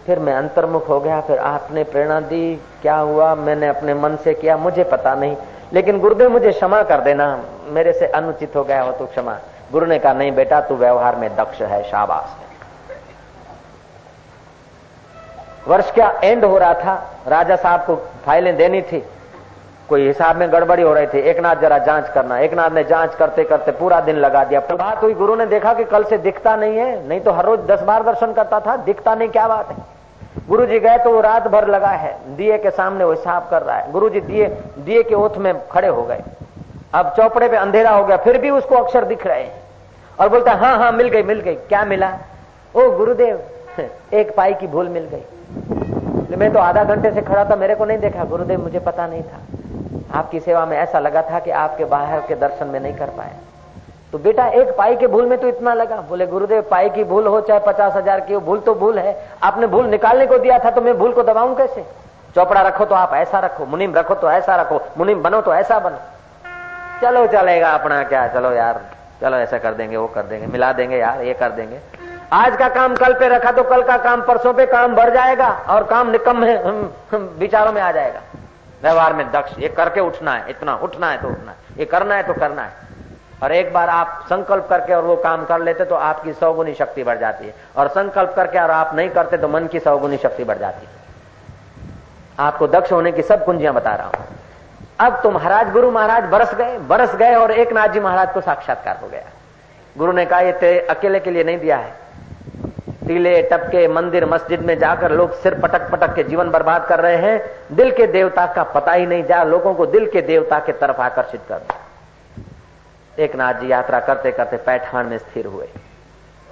फिर 0.06 0.18
मैं 0.18 0.35
अंतर्मुख 0.35 0.88
हो 0.88 1.00
गया, 1.00 1.21
फिर 1.21 1.38
आपने 1.38 1.85
प्रेरणा 1.85 2.21
दी। 2.21 2.62
क्या 2.83 2.97
हुआ? 2.97 3.35
मैंने 3.35 3.68
अपने 3.68 3.95
मन 3.95 4.16
से 4.16 4.35
किया, 4.35 4.56
मुझे 4.56 4.85
पता 4.85 5.14
नहीं। 5.14 5.37
लेकिन 5.73 6.00
गुरुदेव, 6.00 6.30
मुझे 6.30 6.52
क्षमा 6.52 6.83
कर 6.83 7.00
देना। 7.00 7.38
मेरे 7.68 7.92
से 7.92 8.06
अनुचित 8.06 8.56
हो 8.56 8.64
गया 8.64 8.83
हो 8.83 8.92
तो 8.92 9.06
क्षमा। 9.06 9.37
गुरु 9.73 9.87
ने 9.87 9.99
कहा, 9.99 10.12
नहीं 10.12 10.33
बेटा, 10.33 10.61
तू 10.61 10.76
व्यवहार 10.76 11.16
में 11.16 11.37
दक्ष 11.37 11.62
है, 11.62 11.83
शाबाश 11.83 12.37
है। 12.40 12.56
वर्ष 15.69 15.91
का 15.91 16.21
एंड 16.25 16.45
हो 16.45 16.59
रहा 16.59 16.75
था? 16.75 17.11
राजा 17.29 17.57
साहब 17.57 17.81
को 17.81 17.97
फाइलें 17.97 18.57
देनी 18.57 18.83
थी। 18.83 19.07
कोई 19.89 20.07
हिसाब 20.07 20.37
में 20.37 20.53
गड़बड़ी 20.53 20.83
हो 20.83 20.95
रही 20.95 21.07
थी। 21.07 21.19
एक 21.19 21.39
नाथ 21.39 21.57
जरा 21.57 21.79
जाँच 21.79 22.09
करना। 22.09 22.39
एक 22.39 22.55
नाथ 22.55 22.71
ने 22.71 22.85
जाँच 22.85 23.15
करते 23.15 23.45
करते 23.45 23.73
पूरा 23.73 24.01
दिन 24.01 24.17
लगा 24.17 24.45
दिया। 24.45 24.61
बात 24.61 25.03
हुई, 25.03 25.15
गुरु 25.15 25.37
ने 25.37 25.47
देखा 25.47 25.75
कि 25.75 25.85
कल 25.85 26.05
से 26.05 26.19
दिखता 26.19 26.57
नहीं 26.57 26.77
है। 26.77 27.09
नहीं 27.09 27.21
तो 27.21 27.31
हर 27.31 27.45
रोज 27.45 27.61
दस 27.61 27.81
बार 27.81 28.03
दर्शन 28.03 28.33
करता 28.33 28.61
था। 28.61 28.77
दिखता 28.77 29.15
नहीं, 29.15 29.29
क्या 29.29 29.49
बात 29.49 29.69
है? 29.69 29.77
गुरु 30.49 30.67
जी 30.67 30.81
गए 30.81 30.99
तो 30.99 31.11
वो 31.11 31.21
रात 31.21 31.49
भर 31.49 31.69
लगा 31.69 31.89
है। 31.89 32.37
दिए 32.37 32.59
के 32.59 32.71
सामने 32.71 33.05
वो 33.05 33.13
हिसाब 33.13 33.49
कर 33.51 33.63
रहा 33.63 33.77
है। 33.77 33.93
गुरु 33.93 34.09
जी 34.09 34.21
दिए 34.21 34.47
दिए 34.79 35.03
के 35.03 35.15
ओथ 35.15 35.37
में 35.37 35.69
खड़े 35.69 35.89
हो 35.89 36.03
गए। 36.03 36.23
अब 36.95 37.15
चौपड़े 37.17 37.49
पे 37.49 37.57
अंधेरा 37.57 37.91
हो 37.91 38.05
गया। 38.05 38.17
फिर 38.17 38.39
भी 38.39 38.51
उसको 38.51 38.75
अक्षर 38.75 39.05
दिख 39.05 39.27
रहे 39.27 39.43
हैं। 39.43 39.63
और 40.21 40.29
बोलता 40.29 40.53
हाँ 40.53 40.79
हाँ 40.79 40.93
मिल 40.93 41.09
गई 41.09 41.23
मिल 41.23 41.41
गई। 41.41 41.55
क्या 41.55 41.85
मिला? 41.85 42.19
ओ, 42.75 42.91
गुरुदेव, 42.91 43.41
एक 44.13 44.37
पाई 44.37 44.55
की 44.55 44.67
भूल 44.67 44.89
मिल 44.89 45.05
गई। 45.05 45.23
मैं 46.38 46.53
तो 46.53 46.59
आधा 46.59 46.85
घंटे 46.85 47.11
से 47.11 47.21
खड़ा 47.23 47.45
था, 47.45 47.57
मेरे 47.57 47.75
को 47.75 47.85
नहीं 47.85 47.99
देखा। 47.99 48.25
गुरुदेव, 48.25 48.61
मुझे 48.61 48.79
पता 48.79 49.07
नहीं 49.07 49.23
था। 49.23 50.19
आपकी 50.19 50.41
सेवा 50.41 50.65
में 50.67 50.76
ऐसा 50.79 50.99
लगा 50.99 51.23
था 51.23 51.38
कि 51.38 51.50
आपके 51.50 51.85
बाहर 51.85 52.21
के 52.21 52.35
दर्शन 52.35 52.67
में 52.67 52.79
नहीं 52.81 52.95
कर 52.95 53.11
पाए। 53.11 53.33
तो 54.12 54.19
बेटा, 54.19 54.47
एक 54.47 54.69
पाई 54.76 54.97
के 54.97 55.07
भूल 55.07 55.26
में 55.26 55.38
तो 55.38 55.49
इतना 55.49 55.75
लगा। 55.75 55.97
बोले, 56.09 56.26
गुरुदेव, 56.26 56.62
पाई 56.62 56.91
की 56.91 57.05
भूल 57.05 57.26
हो 57.26 57.41
चाहे 57.41 57.61
पचास 57.61 57.93
हज़ार 57.97 58.21
की 58.21 58.35
हो, 58.35 58.41
भूल 58.41 58.61
तो 58.61 58.75
भूल 58.75 58.99
है। 58.99 59.17
आपने 59.43 59.67
भूल 59.67 59.87
निकालने 59.87 60.26
को 60.26 60.38
दिया 60.38 60.59
था 60.59 60.71
तो 60.71 60.81
मैं 60.81 60.97
भूल 60.99 61.12
को 61.12 61.23
दबाऊं 61.23 61.55
कैसे? 61.55 61.85
चौपड़ा 62.35 62.61
रखो 62.61 62.85
तो 62.85 62.95
आप 62.95 63.15
ऐसा 63.15 63.38
रखो, 63.38 63.67
मुनिम 63.67 63.95
रखो 63.95 64.15
तो 64.15 64.31
ऐसा 64.31 64.57
रखो, 64.57 64.81
मुनिम 64.99 65.23
बनो 65.23 65.41
तो 65.41 65.54
ऐसा 65.54 65.78
बनो। 65.78 65.99
चलो, 67.02 67.26
चलेगा 67.26 67.71
अपना 67.71 68.02
क्या? 68.02 68.26
चलो 68.28 68.52
यार, 68.52 68.80
चलो, 69.21 69.37
ऐसा 69.37 69.59
कर 69.59 69.75
देंगे, 69.75 69.97
वो 69.97 70.06
कर 70.06 70.23
देंगे, 70.23 70.47
मिला 70.47 70.73
देंगे 70.73 70.97
यार, 70.97 71.23
ये 71.23 71.35
कर 71.35 71.50
देंगे। 71.50 71.80
आज 72.32 72.56
का 72.56 72.69
काम 72.69 72.95
कल 72.97 73.12
पे 73.15 73.28
रखा 73.28 73.50
तो 73.52 73.62
कल 73.65 73.82
का 73.82 73.97
काम 73.99 74.23
परसों 74.23 74.52
पे 74.54 74.67
काम 74.67 74.95
बढ़ 74.95 75.10
जाएगा 75.10 75.49
और 75.69 75.84
काम 75.84 76.10
निकम 76.10 76.45
विचारों 77.39 77.73
में 77.73 77.80
आ 77.82 77.91
जाएगा। 77.93 78.21
व्यवहार 78.82 79.12
में 79.12 79.30
दक्ष, 79.32 79.58
ये 79.58 79.69
करके 79.69 80.00
उठना 80.00 80.32
है, 80.32 80.50
इतना 80.50 80.75
उठना 80.76 81.10
है 81.10 81.21
तो 81.23 81.28
उठना 81.28 81.50
है, 81.50 81.56
ये 81.78 81.84
करना 81.84 82.15
है 82.15 82.23
तो 82.23 82.34
करना 82.34 82.62
है। 82.62 82.84
और 83.43 83.52
एक 83.52 83.73
बार 83.73 83.89
आप 83.89 84.26
संकल्प 84.30 84.67
करके 84.71 84.95
और 84.95 85.04
वो 85.04 85.17
काम 85.19 85.45
कर 85.45 85.60
लेते 85.60 85.84
तो 85.84 85.95
आपकी 85.95 86.32
सौगुनी 86.32 86.75
शक्ति 86.75 87.02
बढ़ 87.04 87.19
जाती 87.19 87.47
है। 87.47 87.54
और 87.76 87.89
संकल्प 87.89 88.32
करके 88.36 88.58
और 88.58 88.71
आप 88.71 88.95
नहीं 88.95 89.10
करते 89.10 89.36
तो 89.36 89.49
मन 89.49 89.67
की 89.67 89.80
सौगुनी 89.80 90.17
शक्ति 90.17 90.45
बढ़ 90.45 90.58
जाती 90.58 90.86
है। 90.86 90.93
आपको 92.39 92.67
दक्ष 92.69 92.93
होने 92.93 93.12
की 93.12 93.23
सब 93.23 93.45
कुंजियाँ 93.45 93.75
बता 93.75 93.95
रहा 93.95 94.06
हूँ। 94.08 94.26
अब 95.00 95.21
तो 95.23 95.30
महाराज 95.30 95.73
गुरु 95.73 95.91
महाराज 95.91 96.25
बरस 96.30 96.54
गए 96.54 96.78
बरस 96.89 97.15
गए 97.15 97.34
और 97.34 97.50
एक 97.52 97.73
नाथ 97.73 97.89
जी 97.89 98.00
महाराज 98.00 98.32
को 98.34 98.41
साक्षात्कार 98.41 98.99
हो 99.02 99.08
गया। 99.08 99.23
गुरु 99.97 100.12
ने 100.12 100.25
कहा, 100.26 100.41
ये 100.41 100.52
तेरे 100.52 100.80
अकेले 100.86 101.21
के 101.21 101.30
लिए 101.30 101.45
नहीं 101.45 101.58
दिया 101.58 101.76
है। 101.76 102.05
टीले, 103.06 103.42
टपके, 103.42 103.88
मंदिर, 103.88 104.25
मस्जिद 104.25 104.60
में 104.60 104.78
जाकर 104.78 105.12
लोग 105.12 105.32
सिर 105.32 105.54
पटक 105.54 105.90
पटक 105.90 106.14
के 106.14 106.25
जीवन 106.25 106.50
बर्बाद 106.50 106.86
कर 106.86 107.00
रहे 107.00 107.16
हैं। 107.16 107.50
दिल 107.73 107.90
के 107.90 108.06
देवता 108.06 108.47
का 108.47 108.62
पता 108.62 108.92
ही 108.92 109.06
नहीं 109.06 109.25
जा, 109.25 109.42
लोगों 109.45 109.75
को 109.75 109.86
दिल 109.86 110.10
के 110.10 110.23
देवता 110.23 110.58
के 110.58 110.73
तरफ़ 110.73 110.97
आकर्षित 110.97 111.40
कर 111.49 111.62
एक 113.19 113.36
नाथ 113.36 113.54
जी 113.54 113.71
यात्रा 113.73 114.00
करते 114.00 114.32
करते 114.32 114.56
पैठान 114.56 115.06
में 115.06 115.19
स्थिर 115.19 115.47
हुए। 115.47 115.69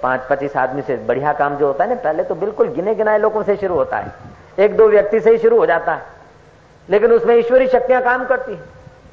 पाँच 0.03 0.21
पच्चीस 0.31 0.57
आदमी 0.57 0.83
से 0.83 0.97
बढ़िया 0.97 1.33
काम 1.33 1.57
जो 1.57 1.67
होता 1.67 1.85
है 1.85 1.91
ना, 1.91 1.97
पहले 1.97 2.23
तो 2.23 2.35
बिल्कुल 2.35 2.69
गिने 2.69 2.95
गिनाए 2.95 3.19
लोगों 3.19 3.43
से 3.43 3.57
शुरू 3.57 3.75
होता 3.75 3.97
है। 3.97 4.13
एक 4.59 4.77
दो 4.77 4.89
व्यक्ति 4.89 5.21
से 5.21 5.31
ही 5.31 5.39
शुरू 5.39 5.59
हो 5.59 5.67
जाता 5.67 5.95
है। 5.95 6.03
लेकिन 6.91 7.13
उसमें 7.13 7.37
ईश्वरी 7.37 7.69
शक्तियाँ 7.69 8.03
काम 8.03 8.25
करती 8.25 8.55
है। 8.55 8.61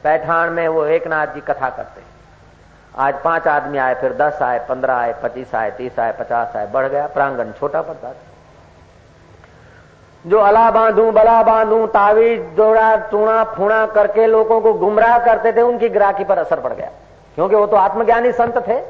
पैठान 0.03 0.49
में 0.49 0.67
वो 0.67 0.85
एक 0.85 1.07
नाथ 1.07 1.27
जी 1.27 1.41
कथा 1.41 1.69
करते 1.69 2.01
आज 2.97 3.13
पाँच 3.23 3.47
आदमी 3.47 3.77
आए, 3.77 3.95
फिर 3.95 4.13
दस 4.13 4.41
आए, 4.41 4.59
पंद्रह 4.59 4.93
आए, 4.93 5.15
पच्चीस 5.23 5.55
आए, 5.55 5.71
तीस 5.71 5.99
आए, 5.99 6.11
पचास 6.11 6.55
आए, 6.55 6.67
बढ़ 6.67 6.87
गया, 6.87 7.07
प्रांगण 7.07 7.51
छोटा 7.51 7.81
पड़ता 7.81 8.09
था। 8.09 8.15
जो 10.27 10.39
अला 10.39 10.71
बांधू, 10.71 11.11
बला 11.11 11.43
बांधू, 11.43 11.87
तावीज, 11.87 12.41
जोड़ा 12.41 12.95
टूणा 12.95 13.43
फूणा 13.43 13.85
करके 13.85 14.27
लोगों 14.27 14.61
को 14.61 14.73
गुमराह 14.73 15.19
करते 15.19 15.53
थे, 15.53 15.61
उनकी 15.61 15.89
ग्राहकी 15.89 16.23
पर 16.23 16.37
असर 16.37 16.59
पड़ 16.59 16.73
गया। 16.73 16.89
क्योंकि 17.35 17.55
वो 17.55 17.67
तो 17.67 17.75
आत्मज्ञानी 17.75 18.31
संत 18.31 18.67
थे। 18.67 18.81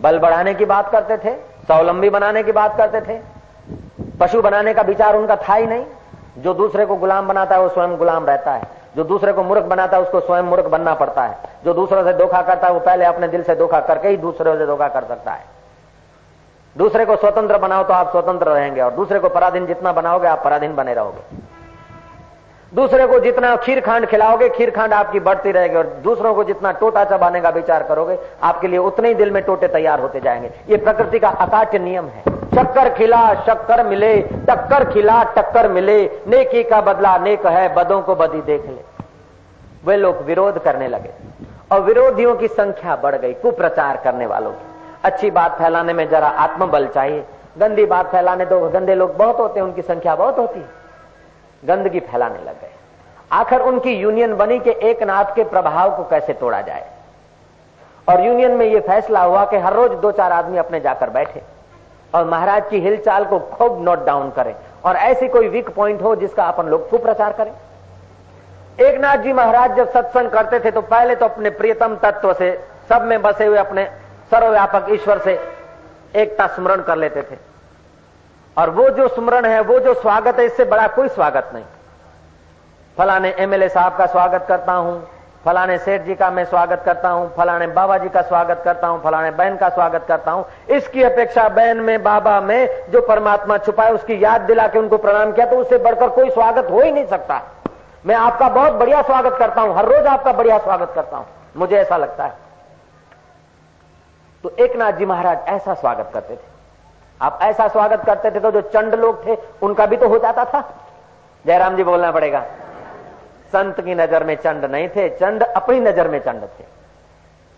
बल 0.00 0.18
बढ़ाने 0.18 0.54
की 0.54 0.64
बात 0.64 0.90
करते 0.90 1.16
थे, 1.16 1.34
स्वावलंबी 1.36 2.10
बनाने 2.10 2.42
की 2.42 2.52
बात 2.52 2.76
करते 2.76 3.00
थे। 3.00 3.20
पशु 4.20 4.42
बनाने 4.42 4.74
का 4.74 4.82
विचार 4.82 5.16
उनका 5.16 5.36
था 5.36 5.54
ही 5.54 5.66
नहीं। 5.66 5.86
जो 6.38 6.54
दूसरे 6.54 6.86
को 6.86 6.96
गुलाम 6.96 7.28
बनाता 7.28 7.54
है, 7.54 7.62
वो 7.62 7.68
स्वयं 7.68 7.96
गुलाम 7.96 8.26
रहता 8.26 8.52
है। 8.52 8.81
जो 8.96 9.04
दूसरे 9.04 9.32
को 9.32 9.42
मूर्ख 9.42 9.62
बनाता 9.62 9.96
है, 9.96 10.02
उसको 10.02 10.20
स्वयं 10.20 10.42
मूर्ख 10.42 10.64
बनना 10.64 10.94
पड़ता 10.94 11.22
है। 11.22 11.38
जो 11.64 11.74
दूसरों 11.74 12.04
से 12.04 12.12
धोखा 12.12 12.42
करता 12.42 12.66
है, 12.66 12.72
वो 12.72 12.80
पहले 12.80 13.04
अपने 13.04 13.28
दिल 13.28 13.42
से 13.42 13.54
धोखा 13.54 13.80
करके 13.80 14.08
ही 14.08 14.16
दूसरे 14.16 14.58
से 14.58 14.66
धोखा 14.66 14.88
कर 14.88 15.04
सकता 15.04 15.32
है। 15.32 15.44
दूसरे 16.76 17.04
को 17.04 17.16
स्वतंत्र 17.16 17.58
बनाओ 17.58 17.82
तो 17.82 17.94
आप 17.94 18.10
स्वतंत्र 18.10 18.46
रहेंगे, 18.46 18.80
और 18.80 18.90
दूसरे 18.90 19.18
को 19.18 19.28
पराधीन 19.28 19.66
जितना 19.66 19.92
बनाओगे, 19.92 20.28
आप 20.28 20.44
पराधीन 20.44 20.74
बने 20.74 20.94
रहोगे। 20.94 21.52
दूसरे 22.74 23.06
को 23.06 23.20
जितना 23.20 23.56
खीर 23.56 23.80
खांड 23.80 24.06
खिलाओगे 24.06 24.48
खीर 24.48 24.70
खांड 24.70 24.92
आपकी 24.92 25.20
बढ़ती 25.20 25.52
रहेगी, 25.52 25.76
और 25.76 25.86
दूसरों 25.86 26.34
को 26.34 26.44
जितना 26.44 26.72
टोटा 26.72 27.04
चबाने 27.04 27.40
का 27.40 27.48
विचार 27.48 27.82
करोगे, 27.82 28.18
आपके 28.42 28.68
लिए 28.68 28.78
उतने 28.78 29.08
ही 29.08 29.14
दिल 29.14 29.30
में 29.30 29.42
टोटे 29.42 29.68
तैयार 29.68 30.00
होते 30.00 30.20
जाएँगे। 30.20 30.50
ये 30.68 30.76
प्रकृति 30.76 31.18
का 31.18 31.28
अकाट्य 31.28 31.78
नियम 31.78 32.06
है। 32.06 32.41
शक्कर 32.54 32.94
खिला, 32.94 33.34
शक्कर 33.34 33.86
मिले, 33.86 34.22
टक्कर 34.22 34.92
खिला, 34.92 35.22
टक्कर 35.22 35.68
मिले। 35.68 36.20
नेकी 36.26 36.62
का 36.62 36.80
बदला, 36.80 37.18
नेक 37.18 37.46
है, 37.46 37.74
बदों 37.74 38.02
को 38.02 38.14
बदी 38.14 38.40
देख 38.40 38.66
ले। 38.66 39.04
वे 39.84 39.96
लोग 39.96 40.22
विरोध 40.22 40.64
करने 40.64 40.88
लगे 40.88 41.10
और 41.72 41.80
विरोधियों 41.80 42.36
की 42.36 42.48
संख्या 42.48 42.96
बढ़ 42.96 43.14
गई, 43.14 43.32
कुप्रचार 43.32 43.96
करने 43.96 44.26
वालों 44.26 44.50
की। 44.50 44.66
अच्छी 45.04 45.30
बात 45.30 45.58
फैलाने 45.58 45.92
में 45.92 46.08
जरा 46.08 46.28
आत्मबल 46.28 46.86
चाहिए। 46.86 47.24
गंदी 47.58 47.86
बात 47.86 48.06
फैलाने, 48.06 48.44
दो 48.44 48.60
गंदे 48.60 48.94
लोग 48.94 49.16
बहुत 49.16 49.38
होते 49.38 49.60
हैं, 49.60 49.66
उनकी 49.66 49.82
संख्या 49.82 50.14
बहुत 50.14 50.38
होती 50.38 50.60
है। 50.60 50.68
गंदगी 51.64 52.00
फैलाने 52.00 52.38
लग 52.38 52.60
गए। 52.60 52.70
आखिर 53.32 53.60
उनकी 53.60 53.92
यूनियन 53.92 54.34
बनी 54.36 54.58
कि 54.58 54.70
एक 54.82 55.02
नाथ 55.02 55.24
के 55.24 55.44
प्रभाव 55.44 55.96
को 55.96 56.02
कैसे 56.02 56.32
तोड़ा 56.32 56.60
जाए? 56.60 56.90
और 58.08 58.20
यूनियन 58.20 58.50
में 58.50 58.66
यह 58.66 58.80
फैसला 58.80 59.22
हुआ 59.22 59.44
कि 59.44 59.56
हर 59.56 59.72
रोज 59.72 59.90
दो 59.90 60.12
चार 60.12 60.32
आदमी 60.32 60.58
अपने 60.58 60.80
जाकर 60.80 61.10
बैठे। 61.10 61.42
और 62.14 62.24
महाराज 62.24 62.62
की 62.70 62.80
हिलचाल 62.80 63.24
को 63.24 63.38
खूब 63.50 63.82
नोट 63.84 64.04
डाउन 64.06 64.30
करें। 64.30 64.54
और 64.84 64.96
ऐसी 64.96 65.28
कोई 65.28 65.48
वीक 65.48 65.68
पॉइंट 65.70 66.02
हो 66.02 66.14
जिसका 66.16 66.44
अपन 66.44 66.66
लोग 66.66 66.88
कुप्रचार 66.90 67.32
करें। 67.32 67.52
एक 68.80 68.98
नाथ 69.00 69.16
जी 69.16 69.32
महाराज 69.32 69.76
जब 69.76 69.90
सत्संग 69.92 70.30
करते 70.30 70.60
थे 70.60 70.70
तो 70.70 70.80
पहले 70.82 71.14
तो 71.16 71.24
अपने 71.24 71.50
प्रियतम 71.52 71.96
तत्व 71.96 72.32
से, 72.32 72.52
सब 72.88 73.02
में 73.02 73.20
बसे 73.22 73.46
हुए 73.46 73.58
अपने 73.58 73.84
सर्वव्यापक 74.30 74.86
ईश्वर 74.90 75.18
से 75.18 75.38
एकता 76.14 76.46
स्मरण 76.46 76.82
कर 76.82 76.96
लेते 76.96 77.22
थे। 77.22 77.36
और 78.56 78.70
वो 78.70 78.88
जो 78.90 79.08
स्मरण 79.08 79.44
है, 79.44 79.60
वो 79.60 79.78
जो 79.78 79.94
स्वागत 79.94 80.38
है, 80.38 80.44
इससे 80.46 80.64
बड़ा 80.64 80.86
कोई 80.88 81.08
स्वागत 81.08 81.50
नहीं। 81.54 81.64
फलाने 82.96 83.30
एमएलए 83.38 83.68
साहब 83.68 83.96
का 83.96 84.06
स्वागत 84.06 84.44
करता 84.48 84.72
हूँ। 84.72 85.02
फलाने 85.44 85.76
सेठ 85.78 86.02
जी 86.02 86.14
का 86.14 86.30
मैं 86.30 86.44
स्वागत 86.44 86.82
करता 86.84 87.08
हूँ, 87.08 87.32
फलाने 87.36 87.66
बाबा 87.68 87.96
जी 87.98 88.08
का 88.08 88.20
स्वागत 88.22 88.60
करता 88.64 88.86
हूँ, 88.86 89.00
फलाने 89.02 89.30
बहन 89.32 89.56
का 89.56 89.68
स्वागत 89.68 90.04
करता 90.08 90.30
हूँ। 90.30 90.44
इसकी 90.70 91.02
अपेक्षा 91.02 91.48
बहन 91.48 91.76
में, 91.78 92.02
बाबा 92.02 92.40
में 92.40 92.90
जो 92.90 93.00
परमात्मा 93.00 93.56
छुपा 93.58 93.84
है 93.84 93.92
उसकी 93.94 94.22
याद 94.24 94.40
दिला 94.40 94.66
के 94.68 94.78
उनको 94.78 94.98
प्रणाम 94.98 95.32
किया 95.32 95.46
तो 95.46 95.56
उससे 95.56 95.78
बढ़कर 95.78 96.08
कोई 96.10 96.30
स्वागत 96.30 96.70
हो 96.70 96.80
ही 96.80 96.92
नहीं 96.92 97.06
सकता। 97.06 97.40
मैं 98.06 98.14
आपका 98.16 98.48
बहुत 98.50 98.72
बढ़िया 98.74 99.02
स्वागत 99.02 99.36
करता 99.38 99.60
हूँ, 99.60 99.74
हर 99.76 99.88
रोज 99.88 100.06
आपका 100.06 100.32
बढ़िया 100.32 100.58
स्वागत 100.58 100.92
करता 100.94 101.16
हूँ। 101.16 101.26
मुझे 101.56 101.76
ऐसा 101.76 101.96
लगता 101.96 102.24
है। 102.24 102.34
तो 104.44 104.54
एक 104.58 104.76
नाथ 104.76 104.92
जी 104.92 105.06
महाराज 105.06 105.38
ऐसा 105.48 105.74
स्वागत 105.74 106.10
करते 106.14 106.34
थे। 106.34 106.50
आप 107.20 107.38
ऐसा 107.42 107.68
स्वागत 107.68 108.02
करते 108.06 108.30
थे 108.30 108.40
तो 108.40 108.50
जो 108.50 108.60
चंड 108.62 108.94
लोग 108.94 109.26
थे, 109.26 109.36
उनका 109.62 109.86
भी 109.86 109.96
तो 109.96 110.08
हो 110.08 110.18
जाता 110.18 110.44
था। 110.44 110.68
जयराम 111.44 111.76
जी 111.76 111.84
बोलना 111.84 112.10
पड़ेगा। 112.10 112.44
संत 113.52 113.80
की 113.80 113.94
नज़र 113.94 114.24
में 114.24 114.34
चंड 114.36 114.64
नहीं 114.64 114.88
थे, 114.88 115.08
चंड 115.10 115.42
अपनी 115.42 115.80
नज़र 115.80 116.08
में 116.08 116.18
चंड 116.18 116.42
थे। 116.42 116.64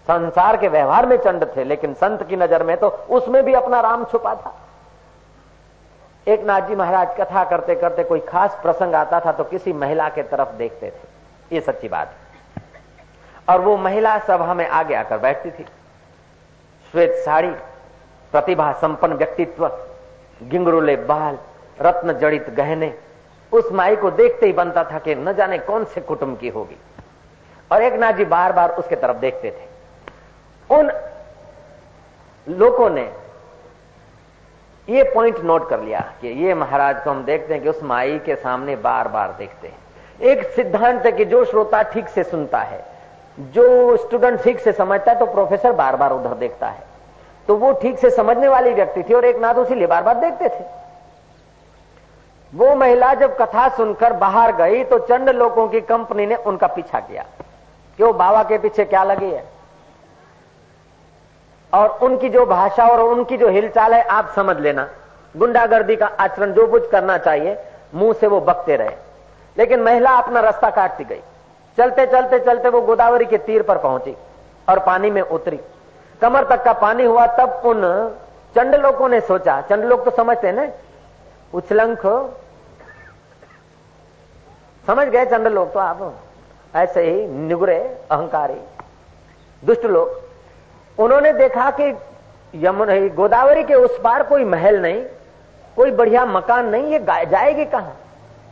संसार 0.07 0.57
के 0.57 0.69
व्यवहार 0.69 1.07
में 1.07 1.17
चंड 1.17 1.45
थे, 1.47 1.65
लेकिन 1.65 1.95
संत 1.95 2.23
की 2.29 2.37
नज़र 2.37 2.63
में 2.63 2.77
तो 2.77 2.89
उसमें 2.89 3.43
भी 3.45 3.55
अपना 3.55 3.81
राम 3.81 4.05
छुपा 4.05 4.35
था। 4.35 4.55
एक 6.27 6.45
नाथ 6.45 6.69
जी 6.69 6.75
महाराज 6.75 7.15
कथा 7.17 7.45
करते 7.45 7.75
करते 7.75 8.05
कोई 8.05 8.21
खास 8.23 8.59
प्रसंग 8.63 8.95
आता 8.95 9.21
था 9.21 9.33
तो 9.33 9.45
किसी 9.45 9.73
महिला 9.75 10.09
के 10.09 10.23
तरफ़ 10.25 10.53
देखते 10.57 10.87
थे। 10.87 11.55
ये 11.55 11.61
सच्ची 11.61 11.89
बात 11.89 12.09
है। 12.09 12.63
और 13.49 13.61
वो 13.61 13.77
महिला 13.79 14.19
सभा 14.21 14.55
में 14.55 14.67
आगे 14.69 14.95
आकर 14.95 15.19
बैठती 15.19 15.51
थी। 15.51 15.65
श्वेत 16.95 17.15
साड़ी, 17.25 17.51
प्रतिभा 18.33 18.71
संपन्न 18.73 19.15
व्यक्तित्व, 19.15 19.67
गिंगरुले 20.43 20.97
बाल, 20.99 21.39
रत्न 21.79 22.13
जड़ित 22.13 22.51
गहने 22.51 22.93
उस 23.55 23.73
माई 23.73 23.97
को 23.97 24.11
देखते 24.13 24.47
ही 24.47 24.53
बनता 24.53 24.85
था 24.85 24.99
कि 24.99 25.15
न 25.15 25.33
जाने 25.33 25.59
कौन 25.61 25.85
से 25.85 26.01
कुटुंब 26.01 26.39
की 26.39 26.49
होगी। 26.49 26.77
और 27.71 27.83
एक 27.83 27.95
नाथ 27.95 28.13
जी 28.13 28.25
बार 28.27 28.53
बार 28.53 28.71
उसके 28.71 28.97
तरफ़ 28.97 29.17
देखते 29.17 29.51
थे। 29.51 30.75
उन 30.77 30.91
लोगों 32.47 32.89
ने 32.91 33.11
ये 34.89 35.03
पॉइंट 35.05 35.39
नोट 35.41 35.69
कर 35.69 35.81
लिया 35.81 36.01
कि 36.21 36.29
ये 36.45 36.55
महाराज 36.55 37.03
को 37.05 37.11
हम 37.11 37.25
देखते 37.25 37.55
हैं 37.55 37.63
कि 37.63 37.69
उस 37.69 37.83
माई 37.83 38.19
के 38.19 38.35
सामने 38.37 38.77
बार 38.79 39.09
बार 39.09 39.35
देखते 39.39 39.69
हैं। 39.69 39.77
एक 40.21 40.43
सिद्धांत 40.47 41.05
है 41.07 41.13
कि 41.13 41.25
जो 41.25 41.45
श्रोता 41.45 41.83
ठीक 41.85 42.09
से 42.09 42.25
सुनता 42.25 42.59
है, 42.59 42.85
जो 43.39 43.97
स्टूडेंट 43.97 44.43
ठीक 44.43 44.61
से 44.61 44.73
समझता 44.73 45.13
है 45.13 45.19
तो 45.19 45.27
प्रोफेसर 45.27 45.73
बार 45.73 45.97
बार 45.97 46.13
उधर 46.13 46.35
देखता 46.37 46.69
है। 46.69 46.83
तो 47.49 47.57
वो 47.57 47.73
ठीक 47.73 47.99
से 47.99 48.11
समझने 48.11 48.49
वाली 48.49 48.73
व्यक्ति 48.73 49.03
थी 49.03 49.15
और 49.15 49.25
एक 49.25 49.39
नाथ 49.39 49.55
उसी 49.55 49.87
बार 49.87 50.03
बार 50.03 50.21
देखते 50.21 50.49
थे। 50.49 50.65
वो 52.55 52.75
महिला 52.75 53.13
जब 53.15 53.37
कथा 53.37 53.69
सुनकर 53.69 54.13
बाहर 54.13 54.53
गई 54.53 54.83
तो 54.85 54.99
चंड 54.99 55.29
लोगों 55.29 55.69
की 55.69 55.81
कंपनी 55.81 56.27
ने 56.27 56.35
उनका 56.37 56.67
पीछा 56.67 57.01
किया। 57.01 57.25
क्यों? 57.99 58.17
बाबा 58.17 58.43
के 58.43 58.59
पीछे 58.59 58.85
क्या 58.85 59.03
लगी 59.05 59.31
है? 59.31 59.45
और 61.73 61.99
उनकी 62.03 62.29
जो 62.29 62.45
भाषा 62.47 62.87
और 62.87 63.01
उनकी 63.01 63.37
जो 63.37 63.49
हिलचाल 63.49 63.95
है, 63.95 64.03
आप 64.03 64.33
समझ 64.37 64.57
लेना। 64.59 64.89
गुंडागर्दी 65.35 65.97
का 65.97 66.07
आचरण 66.07 66.53
जो 66.53 66.67
कुछ 66.67 66.91
करना 66.91 67.17
चाहिए, 67.19 67.57
मुँह 67.95 68.13
से 68.13 68.27
वो 68.27 68.41
बकते 68.41 68.77
रहे। 68.77 68.97
लेकिन 69.57 69.81
महिला 69.81 70.11
अपना 70.11 70.41
रास्ता 70.41 70.71
काटती 70.71 71.05
गई। 71.05 71.21
चलते 71.79 72.07
चलते 72.07 72.39
चलते 72.39 72.69
वो 72.69 72.81
गोदावरी 72.81 73.25
के 73.25 73.39
तीर 73.39 73.63
पर 73.63 73.79
पहुँची 73.79 74.17
और 74.69 74.79
पानी 74.79 75.11
में 75.11 75.23
उतरी। 75.23 75.61
कमर 76.23 76.45
तक 76.45 76.63
का 76.65 76.73
पानी 76.73 77.05
हुआ 77.05 77.27
तब 77.27 77.63
उन 77.65 77.83
चंड 78.57 78.75
लोगों 78.75 79.09
ने 79.09 79.21
सोचा। 79.21 79.61
चंड 79.61 79.85
लोग 79.85 80.05
तो 80.05 80.11
समझते 80.11 80.47
हैं 80.47 80.55
ना, 80.55 80.69
उछलंख 81.55 82.07
समझ 84.87 85.09
गए 85.09 85.25
चंद्र 85.25 85.51
लोग 85.51 85.73
तो 85.73 85.79
आप? 85.79 86.15
ऐसे 86.75 87.03
ही 87.03 87.27
निगुरे, 87.27 87.99
अहंकारी, 88.11 88.61
दुष्ट 89.65 89.85
लोग। 89.85 90.21
उन्होंने 90.99 91.33
देखा 91.33 91.71
कि 91.71 91.99
यमुना, 92.55 93.09
गोदावरी 93.09 93.63
के 93.63 93.75
उस 93.75 94.01
पार 94.01 94.23
कोई 94.23 94.45
महल 94.45 94.81
नहीं, 94.81 95.05
कोई 95.77 95.91
बढ़िया 95.91 96.27
मकान 96.27 96.69
नहीं, 96.69 96.85
ये 96.85 96.99
जाएगी 97.27 97.65
कहाँ? 97.65 97.97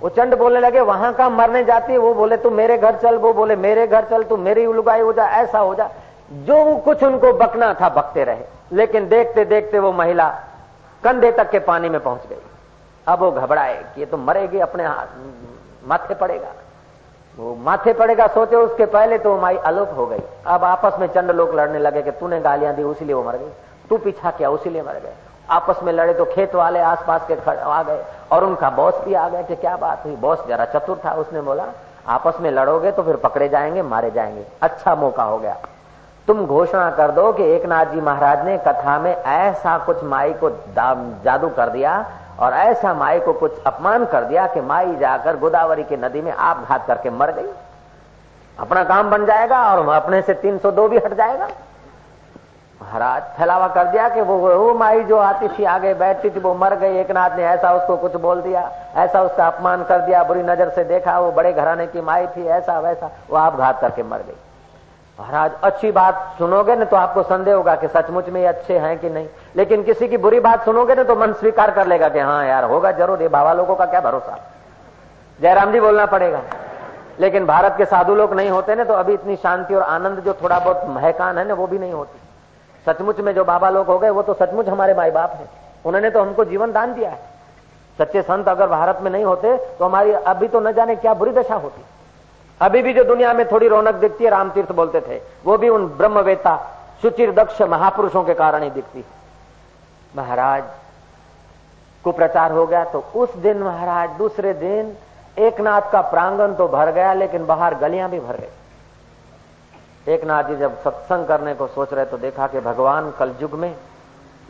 वो 0.00 0.08
चंड 0.08 0.38
बोलने 0.38 0.60
लगे, 0.60 0.80
वहाँ 0.80 1.12
का 1.14 1.28
मरने 1.28 1.64
जाती 1.64 1.96
वो 1.96 2.14
बोले, 2.14 2.36
तू 2.36 2.50
मेरे 2.50 2.78
घर 2.78 2.96
चल, 2.96 3.16
वो 3.16 3.32
बोले, 3.32 3.56
मेरे 3.56 3.86
घर 3.86 4.04
चल, 4.04 4.22
तू 4.22 4.36
मेरी 4.36 4.66
उलगाई 4.66 5.00
हो 5.00 5.12
जा, 5.12 5.24
ऐसा 5.24 5.58
हो 5.58 5.74
जा। 5.74 5.90
जो 6.32 6.76
कुछ 6.76 7.02
उनको 7.02 7.32
बकना 7.32 7.74
था, 7.74 7.88
बकते 7.88 8.24
रहे। 8.24 8.44
लेकिन 8.72 9.08
देखते 9.08 9.44
देखते 9.44 9.78
वो 9.78 9.92
महिला 9.92 10.28
कंधे 11.04 11.32
तक 11.32 11.50
के 11.50 11.58
पानी 11.58 11.88
में 11.88 12.00
पहुँच 12.00 12.26
गई। 12.26 12.36
अब 13.08 13.18
वो 13.18 13.30
घबराए 13.30 13.84
कि 13.94 14.00
ये 14.00 14.06
तो 14.06 14.16
मरेगी 14.16 14.58
अपने 14.58 14.84
माथे 15.86 16.14
पड़ेगा। 16.14 16.48
वो 17.38 17.54
माथे 17.56 17.92
पड़ेगा, 17.92 18.26
सोचे 18.26 18.56
उसके 18.56 18.86
पहले 18.86 19.18
तो 19.18 19.36
माई 19.38 19.56
अलोप 19.56 19.90
हो 19.96 20.06
गई। 20.06 20.22
अब 20.46 20.64
आपस 20.64 20.98
में 21.00 21.06
चंड 21.06 21.30
लोग 21.30 21.54
लड़ने 21.54 21.78
लगे 21.78 22.02
कि 22.02 22.10
तूने 22.10 22.40
गालियाँ 22.40 22.74
दी 22.74 22.82
उसीलिए 22.82 23.14
वो 23.14 23.22
मर 23.22 23.36
गई। 23.36 23.52
तू 23.90 23.96
पीछा 23.98 24.30
किया 24.30 24.50
उसीलिए 24.50 24.82
मर 24.82 24.94
गए। 24.94 25.14
आपस 25.50 25.82
में 25.82 25.92
लड़े 25.92 26.14
तो 26.14 26.24
खेत 26.24 26.54
वाले 26.54 26.80
आसपास 26.80 27.26
के 27.30 27.34
आ 27.52 27.82
गए 27.82 28.04
और 28.32 28.44
उनका 28.44 28.70
बॉस 28.70 28.94
भी 29.04 29.14
आ 29.14 29.28
गया 29.28 29.42
कि 29.42 29.56
क्या 29.56 29.76
बात 29.76 30.04
हुई? 30.04 30.16
बॉस 30.16 30.46
जरा 30.48 30.64
चतुर 30.64 31.00
था, 31.04 31.12
उसने 31.12 31.40
बोला, 31.40 31.66
आपस 32.08 32.40
में 32.40 32.50
लड़ोगे 32.50 32.90
तो 32.92 33.02
फिर 33.02 33.16
पकड़े 33.16 33.48
जाएँगे, 33.48 33.82
मारे 33.82 34.10
जाएँगे। 34.10 34.46
अच्छा 34.62 34.94
मौका 34.94 35.22
हो 35.22 35.38
गया। 35.38 35.56
तुम 36.28 36.46
घोषणा 36.46 36.90
कर 36.90 37.10
दो 37.10 37.32
कि 37.32 37.44
एक 37.44 37.64
नाथ 37.66 37.86
जी 37.86 38.00
महाराज 38.00 38.44
ने 38.46 38.56
कथा 38.58 38.98
में 38.98 39.14
ऐसा 39.14 39.78
कुछ 39.78 40.02
माई 40.04 40.32
को 40.32 40.50
जादू 41.24 41.48
कर 41.48 41.68
दिया 41.68 41.94
और 42.42 42.52
ऐसा 42.52 42.92
माई 42.94 43.20
को 43.20 43.32
कुछ 43.32 43.62
अपमान 43.66 44.04
कर 44.04 44.24
दिया 44.24 44.46
कि 44.46 44.60
माई 44.60 44.94
जाकर 44.96 45.36
गोदावरी 45.36 45.82
की 45.82 45.96
नदी 45.96 46.20
में 46.20 46.32
आप 46.32 46.64
घात 46.68 46.86
करके 46.86 47.10
मर 47.10 47.32
गई। 47.32 47.50
अपना 48.58 48.84
काम 48.84 49.10
बन 49.10 49.26
जाएगा 49.26 49.62
और 49.66 49.88
अपने 49.88 50.22
से 50.22 50.34
302 50.34 50.88
भी 50.88 50.96
हट 50.96 51.14
जाएगा। 51.14 51.48
महाराज 52.80 53.22
फैलावा 53.36 53.68
कर 53.68 53.84
दिया 53.84 54.08
कि 54.08 54.20
वो 54.20 54.36
वो 54.38 54.74
माई 54.74 55.02
जो 55.04 55.16
आती 55.16 55.48
थी 55.48 55.64
आगे 55.64 55.94
बैठती 55.94 56.30
थी, 56.30 56.40
वो 56.40 56.54
मर 56.54 56.74
गई। 56.74 56.98
एक 56.98 57.10
नाथ 57.10 57.36
ने 57.36 57.44
ऐसा 57.44 57.72
उसको 57.72 57.96
कुछ 57.96 58.16
बोल 58.16 58.40
दिया, 58.42 58.70
ऐसा 58.96 59.22
उसका 59.22 59.46
अपमान 59.46 59.84
कर 59.84 60.00
दिया, 60.00 60.22
बुरी 60.24 60.42
नज़र 60.42 60.70
से 60.70 60.84
देखा, 60.84 61.18
वो 61.20 61.30
बड़े 61.32 61.52
घराने 61.52 61.86
की 61.86 62.00
माई 62.00 62.26
थी, 62.26 62.46
ऐसा 62.46 62.78
वैसा, 62.80 63.10
वो 63.30 63.36
आप 63.36 63.56
घात 63.56 63.80
करके 63.80 64.02
मर 64.02 64.18
गई। 64.18 64.36
महाराज, 65.18 65.50
अच्छी 65.62 65.90
बात 65.92 66.34
सुनोगे 66.38 66.74
ना 66.76 66.84
तो 66.84 66.96
आपको 66.96 67.22
संदेह 67.22 67.54
होगा 67.54 67.74
कि 67.76 67.88
सचमुच 67.88 68.28
में 68.28 68.40
ये 68.40 68.46
अच्छे 68.46 68.78
हैं 68.78 68.98
कि 68.98 69.10
नहीं। 69.10 69.26
लेकिन 69.56 69.82
किसी 69.82 70.08
की 70.08 70.16
बुरी 70.16 70.40
बात 70.40 70.64
सुनोगे 70.64 70.94
ना 70.94 71.02
तो 71.04 71.16
मन 71.16 71.32
स्वीकार 71.34 71.70
कर 71.70 71.86
लेगा 71.86 72.08
कि 72.08 72.18
हाँ 72.18 72.46
यार, 72.46 72.64
होगा 72.64 72.92
ज़रूर, 72.92 73.22
ये 73.22 73.28
बाबा 73.28 73.52
लोगों 73.52 73.76
का 73.76 73.86
क्या 73.86 74.00
भरोसा? 74.00 74.38
जयराम 75.38 75.72
जी 75.72 75.80
बोलना 75.80 76.06
पड़ेगा। 76.06 76.42
लेकिन 77.20 77.46
भारत 77.46 77.74
के 77.78 77.84
साधु 77.84 78.14
लोग 78.14 78.32
नहीं 78.34 78.50
होते 78.50 78.74
ना 78.74 78.84
तो 78.84 78.94
अभी 78.94 79.12
इतनी 79.14 79.36
शांति 79.36 79.74
और 79.74 79.82
आनंद 79.82 80.20
जो 80.20 80.32
थोड़ा 80.34 80.58
बहुत 80.58 80.84
महकान 80.88 81.38
है 81.38 81.46
ना, 81.48 81.54
वो 81.54 81.66
भी 81.66 81.78
नहीं 81.78 81.92
होती। 81.92 82.18
सचमुच 82.86 83.20
में 83.20 83.34
जो 83.34 83.44
बाबा 83.44 83.70
लोग 83.70 83.86
हो 83.86 83.98
गए, 83.98 84.10
वो 84.10 84.22
तो 84.22 84.34
सचमुच 84.34 84.68
हमारे 84.68 84.94
माई 84.94 85.10
बाप 85.10 85.32
है। 85.32 85.46
उन्होंने 85.84 86.10
तो 86.10 86.22
हमको 86.22 86.44
जीवन 86.44 86.72
दान 86.72 86.94
दिया 86.94 87.10
है। 87.10 87.30
सच्चे 87.98 88.22
संत 88.22 88.48
अगर 88.48 88.66
भारत 88.68 88.98
में 89.02 89.10
नहीं 89.10 89.24
होते 89.24 89.56
तो 89.78 89.84
हमारी 89.84 90.12
अभी 90.12 90.48
तो 90.48 90.60
न 90.60 90.72
जाने 90.72 90.96
क्या 90.96 91.14
बुरी 91.14 91.32
दशा 91.32 91.54
होती। 91.56 91.84
अभी 92.62 92.82
भी 92.82 92.92
जो 92.92 93.04
दुनिया 93.04 93.32
में 93.32 93.44
थोड़ी 93.50 93.68
रौनक 93.68 93.94
दिखती 93.94 94.24
है, 94.24 94.30
रामतीर्थ 94.30 94.72
बोलते 94.72 95.00
थे, 95.00 95.20
वो 95.44 95.56
भी 95.58 95.68
उन 95.68 95.86
ब्रह्मवेता, 95.88 96.56
सुचिर 97.02 97.32
दक्ष 97.34 97.60
महापुरुषों 97.62 98.22
के 98.24 98.34
कारण 98.34 98.62
ही 98.62 98.70
दिखती 98.70 99.04
महाराज 100.14 100.64
को 102.04 102.12
प्रचार 102.12 102.52
हो 102.52 102.66
गया 102.66 102.84
तो 102.84 103.04
उस 103.16 103.34
दिन 103.36 103.62
महाराज, 103.62 104.10
दूसरे 104.10 104.52
दिन 104.54 104.96
एक 105.38 105.60
नाथ 105.60 105.90
का 105.92 106.00
प्रांगण 106.00 106.54
तो 106.54 106.66
भर 106.68 106.90
गया, 106.90 107.12
लेकिन 107.14 107.46
बाहर 107.46 107.74
गलियाँ 107.74 108.10
भी 108.10 108.20
भर 108.20 108.36
गई 108.36 110.12
एक 110.12 110.24
नाथ 110.24 110.44
जी 110.44 110.56
जब 110.56 110.80
सत्संग 110.82 111.26
करने 111.26 111.54
को 111.54 111.66
सोच 111.66 111.92
रहे 111.94 112.04
तो 112.04 112.18
देखा 112.18 112.46
कि 112.46 112.60
भगवान 112.60 113.10
कलयुग 113.18 113.52
में 113.54 113.74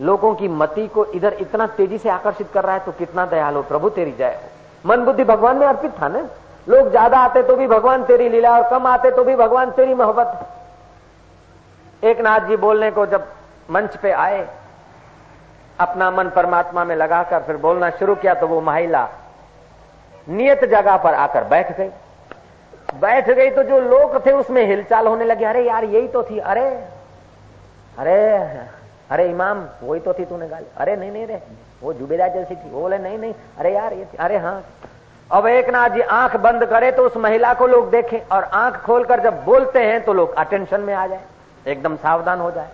लोगों 0.01 0.35
की 0.35 0.49
मति 0.51 0.87
को 0.89 1.05
इधर 1.07 1.33
इतना 1.41 1.67
तेज़ी 1.77 1.99
से 1.99 2.09
आकर्षित 2.11 2.49
कर 2.55 2.65
रहा 2.65 2.75
है 2.75 2.85
तो 2.85 2.93
कितना 2.93 3.27
दयालु 3.27 3.63
प्रभु 3.63 3.89
तेरी 3.91 4.13
जय 4.13 4.35
हो। 4.35 4.89
मन 4.89 5.05
बुद्धि 5.05 5.25
भगवान 5.25 5.57
में 5.57 5.67
अर्पित 5.67 6.01
था 6.03 6.09
ना? 6.09 6.27
लोग 6.67 6.91
ज़्यादा 6.91 7.19
आते 7.19 7.43
तो 7.43 7.57
भी 7.57 7.67
भगवान 7.67 8.05
तेरी 8.05 8.29
लीला 8.29 8.51
और 8.53 8.69
कम 8.71 8.87
आते 8.87 9.11
तो 9.11 9.25
भी 9.25 9.35
भगवान 9.37 9.71
तेरी 9.71 9.95
मोहब्बत 9.95 10.31
एक 12.03 12.21
नाथ 12.21 12.41
जी 12.49 12.57
बोलने 12.59 12.91
को 12.91 13.07
जब 13.07 13.27
मंच 13.71 13.97
पे 13.97 14.11
आए, 14.13 14.47
अपना 15.79 16.11
मन 16.11 16.29
परमात्मा 16.29 16.85
में 16.85 16.95
लगाकर 16.97 17.43
फिर 17.43 17.57
बोलना 17.57 17.91
शुरू 17.99 18.15
किया 18.15 18.35
तो 18.35 18.47
वो 18.47 18.61
महिला 18.61 19.09
नियत 20.27 20.65
जगह 20.67 20.97
पर 20.97 21.15
आकर 21.17 21.45
बैठ 21.45 21.77
गई। 21.79 21.91
बैठ 23.01 23.31
गई 23.31 23.51
तो 23.51 23.63
जो 23.63 23.79
लोग 23.81 24.25
थे 24.27 24.33
उसमें 24.33 24.65
हिलचाल 24.67 25.07
होने 25.07 25.25
लगे, 25.25 25.45
अरे 25.45 25.63
यार, 25.65 25.85
यही 25.85 26.09
तो 26.09 26.23
थी, 26.23 26.39
अरे 26.41 26.65
अरे 27.99 28.15
अरे 29.11 29.29
इमाम, 29.31 29.65
वही 29.83 30.01
तो 30.01 30.13
थी 30.13 30.25
तूने 30.25 30.49
गाली, 30.49 30.67
अरे 30.77 30.97
नहीं 30.97 31.11
नहीं 31.13 31.27
रे 31.27 31.43
वो 31.83 31.93
जुबेदा 31.93 32.29
जैसी 32.29 32.55
थी, 32.55 32.71
वो 32.71 32.81
बोले, 32.81 32.99
नहीं 32.99 33.19
नहीं, 33.19 33.35
अरे 33.59 33.73
यार, 33.75 33.93
ये 33.93 34.07
अरे 34.19 34.37
हाँ 34.39 34.63
अब 35.33 35.47
एक 35.47 35.69
नाथ 35.71 35.89
जी 35.89 36.01
आँख 36.01 36.37
बंद 36.37 36.65
करे 36.65 36.91
तो 36.93 37.03
उस 37.03 37.17
महिला 37.17 37.53
को 37.55 37.67
लोग 37.67 37.91
देखें 37.91 38.19
और 38.33 38.45
आँख 38.45 38.77
खोलकर 38.77 39.21
जब 39.21 39.45
बोलते 39.45 39.79
हैं 39.81 40.01
तो 40.05 40.13
लोग 40.13 40.35
अटेंशन 40.35 40.81
में 40.81 40.93
आ 40.95 41.07
जाए, 41.07 41.21
एकदम 41.67 41.97
सावधान 41.97 42.41
हो 42.41 42.51
जाए। 42.51 42.69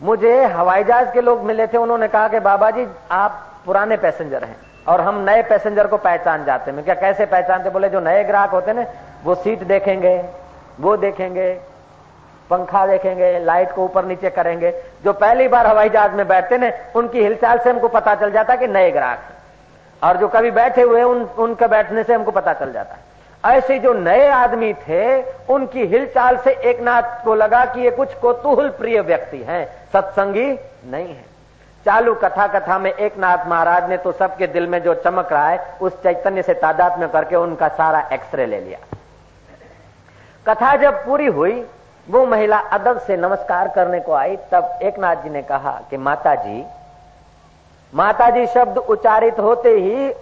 मुझे 0.00 0.44
हवाई 0.44 0.84
जहाज़ 0.84 1.10
के 1.12 1.20
लोग 1.20 1.42
मिले 1.42 1.66
थे, 1.66 1.76
उन्होंने 1.76 2.08
कहा 2.08 2.28
कि 2.28 2.40
बाबा 2.40 2.70
जी 2.70 2.86
आप 3.10 3.42
पुराने 3.66 3.96
पैसेंजर 3.96 4.44
हैं 4.44 4.56
और 4.88 5.00
हम 5.00 5.20
नए 5.20 5.42
पैसेंजर 5.42 5.86
को 5.86 5.96
पहचान 5.98 6.44
जाते 6.44 6.70
हैं। 6.70 6.84
क्या, 6.84 6.94
कैसे 6.94 7.26
पहचानते? 7.26 7.70
बोले, 7.70 7.88
जो 7.88 8.00
नए 8.00 8.24
ग्राहक 8.24 8.50
होते 8.50 8.72
ना, 8.72 8.84
वो 9.24 9.34
सीट 9.34 9.62
देखेंगे, 9.64 10.16
वो 10.80 10.96
देखेंगे, 10.96 11.52
पंखा 12.50 12.86
देखेंगे, 12.86 13.38
लाइट 13.40 13.72
को 13.72 13.84
ऊपर 13.84 14.04
नीचे 14.04 14.30
करेंगे। 14.30 14.72
जो 15.04 15.12
पहली 15.14 15.48
बार 15.48 15.66
हवाई 15.66 15.88
जहाज़ 15.88 16.12
में 16.12 16.26
बैठते 16.28 16.58
ना, 16.58 16.70
उनकी 16.96 17.22
हिलचाल 17.22 17.58
से 17.58 17.70
हमको 17.70 17.88
पता 17.90 18.14
चल 18.14 18.30
जाता 18.30 18.56
कि 18.56 18.66
नए 18.68 18.90
ग्राहक 18.90 19.18
और 20.02 20.16
जो 20.16 20.28
कभी 20.28 20.50
बैठे 20.50 20.82
हुए 20.82 21.02
उन, 21.02 21.22
उनके 21.22 21.66
बैठने 21.66 22.02
से 22.02 22.14
हमको 22.14 22.30
पता 22.30 22.52
चल 22.52 22.72
जाता 22.72 22.94
है। 22.94 23.12
ऐसे 23.56 23.78
जो 23.78 23.92
नए 23.92 24.28
आदमी 24.28 24.74
थे, 24.74 25.22
उनकी 25.52 25.84
हिलचाल 25.86 26.36
से 26.36 26.50
एक 26.50 26.80
नाथ 26.80 27.24
को 27.24 27.34
लगा 27.34 27.64
कि 27.64 27.80
ये 27.80 27.90
कुछ 27.90 28.14
कोतूहल 28.14 28.68
प्रिय 28.68 29.00
व्यक्ति 29.00 29.38
हैं। 29.38 29.66
सत्संगी 29.92 30.52
नहीं 30.86 31.08
है। 31.08 31.24
चालू 31.86 32.14
कथा 32.14 32.46
कथा 32.46 32.78
में 32.78 32.92
एक 32.92 33.18
नाथ 33.18 33.46
महाराज 33.46 33.88
ने 33.88 33.96
तो 33.96 34.12
सबके 34.12 34.46
दिल 34.46 34.66
में 34.66 34.82
जो 34.82 34.94
चमक 34.94 35.32
रहा 35.32 35.48
है, 35.48 35.76
उस 35.80 36.02
चैतन्य 36.02 36.42
से 36.42 36.54
तादाद 36.54 36.98
में 36.98 37.08
करके 37.08 37.36
उनका 37.36 37.68
सारा 37.68 38.08
एक्सरे 38.12 38.46
ले 38.46 38.60
लिया। 38.60 38.78
कथा 40.48 40.76
जब 40.76 41.04
पूरी 41.06 41.26
हुई, 41.26 41.66
वो 42.10 42.26
महिला 42.26 42.58
अदब 42.58 43.00
से 43.00 43.16
नमस्कार 43.16 43.68
करने 43.68 44.00
को 44.00 44.12
आई, 44.12 44.36
तब 44.36 44.78
एक 44.82 44.98
नाथ 44.98 45.16
जी 45.16 45.30
ने 45.30 45.42
कहा 45.42 45.80
कि 45.90 45.96
माता 45.96 46.34
जी 46.34 46.64
माता 47.94 48.28
जी 48.30 48.46
शब्द 48.46 48.78
उच्चारित 48.78 49.38
होते 49.38 49.70
ही 49.70 50.12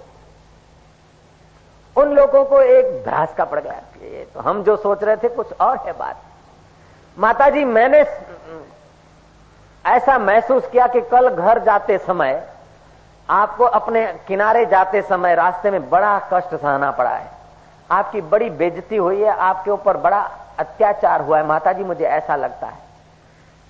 उन 1.96 2.12
लोगों 2.14 2.44
को 2.44 2.60
एक 2.60 3.04
भ्रास 3.04 3.34
का 3.34 3.44
पड़ 3.44 3.60
गया 3.60 3.72
कि 3.72 4.26
तो 4.34 4.40
हम 4.40 4.62
जो 4.64 4.76
सोच 4.76 5.02
रहे 5.04 5.16
थे 5.16 5.28
कुछ 5.28 5.52
और 5.52 5.76
है 5.78 5.92
बात। 5.92 6.16
माता 7.16 7.48
जी 7.50 7.64
मैंने 7.64 8.04
ऐसा 9.84 10.18
महसूस 10.18 10.68
किया 10.72 10.86
कि 10.86 11.00
कल 11.00 11.28
घर 11.28 11.58
जाते 11.58 11.98
समय, 11.98 12.42
आपको 13.28 13.64
अपने 13.64 14.06
किनारे 14.28 14.64
जाते 14.66 15.02
समय 15.02 15.34
रास्ते 15.34 15.70
में 15.70 15.88
बड़ा 15.90 16.18
कष्ट 16.32 16.54
सहना 16.54 16.90
पड़ा 16.90 17.10
है। 17.10 17.30
आपकी 17.90 18.20
बड़ी 18.20 18.50
बेजती 18.50 18.96
हुई 18.96 19.20
है, 19.22 19.30
आपके 19.30 19.70
ऊपर 19.70 19.96
बड़ा 19.96 20.20
अत्याचार 20.58 21.20
हुआ 21.20 21.38
है। 21.38 21.46
माता 21.46 21.72
जी 21.72 21.84
मुझे 21.84 22.04
ऐसा 22.04 22.36
लगता 22.36 22.66
है। 22.66 22.78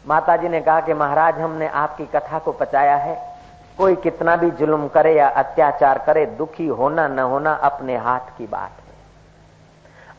माता 0.05 0.37
जी 0.37 0.49
ने 0.49 0.61
कहा 0.61 0.81
कि 0.81 0.95
महाराज, 0.95 1.41
हमने 1.41 1.69
आपकी 1.69 2.07
कथा 2.07 2.39
को 2.39 2.53
पचाया 2.53 2.97
है। 2.97 3.32
कोई 3.79 3.95
कितना 3.97 4.37
भी 4.37 4.51
जुल्म 4.51 4.89
करे 4.89 5.15
या 5.15 5.29
अत्याचार 5.29 5.99
करे, 5.99 6.27
दुखी 6.27 6.67
होना 6.67 7.07
न 7.09 7.19
होना 7.19 7.53
अपने 7.63 7.97
हाथ 7.97 8.37
की 8.39 8.47
बात 8.47 8.71
है। 8.71 8.91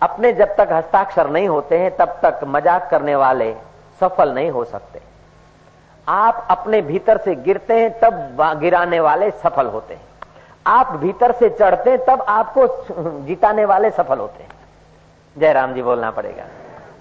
अपने 0.02 0.34
जब 0.34 0.56
तक 0.56 0.72
हस्ताक्षर 0.72 1.30
नहीं 1.30 1.48
होते 1.48 1.78
हैं, 1.78 1.96
तब 1.98 2.20
तक 2.24 2.40
मज़ाक 2.46 2.90
करने 2.90 3.16
वाले 3.16 3.54
सफल 4.02 4.34
नहीं 4.34 4.50
हो 4.52 4.64
सकते। 4.64 5.02
आप 6.08 6.48
अपने 6.50 6.82
भीतर 6.82 7.18
से 7.18 7.36
गिरते 7.36 7.74
हैं, 7.74 8.00
तब 8.00 8.60
गिराने 8.60 9.00
वाले 9.00 9.30
सफल 9.32 9.68
होते 9.68 9.94
हैं। 9.94 10.02
आप 10.68 10.92
भीतर 10.96 11.32
से 11.32 11.50
चढ़ते 11.50 11.90
हैं, 11.90 12.00
तब 12.06 12.26
आपको 12.30 12.68
जिताने 13.26 13.66
वाले 13.66 13.90
सफल 13.92 14.20
होते 14.20 14.44
हैं। 14.44 14.52
जयराम 15.38 15.74
जी, 15.74 15.82
बोलना 15.82 16.12
पड़ेगा। 16.12 16.44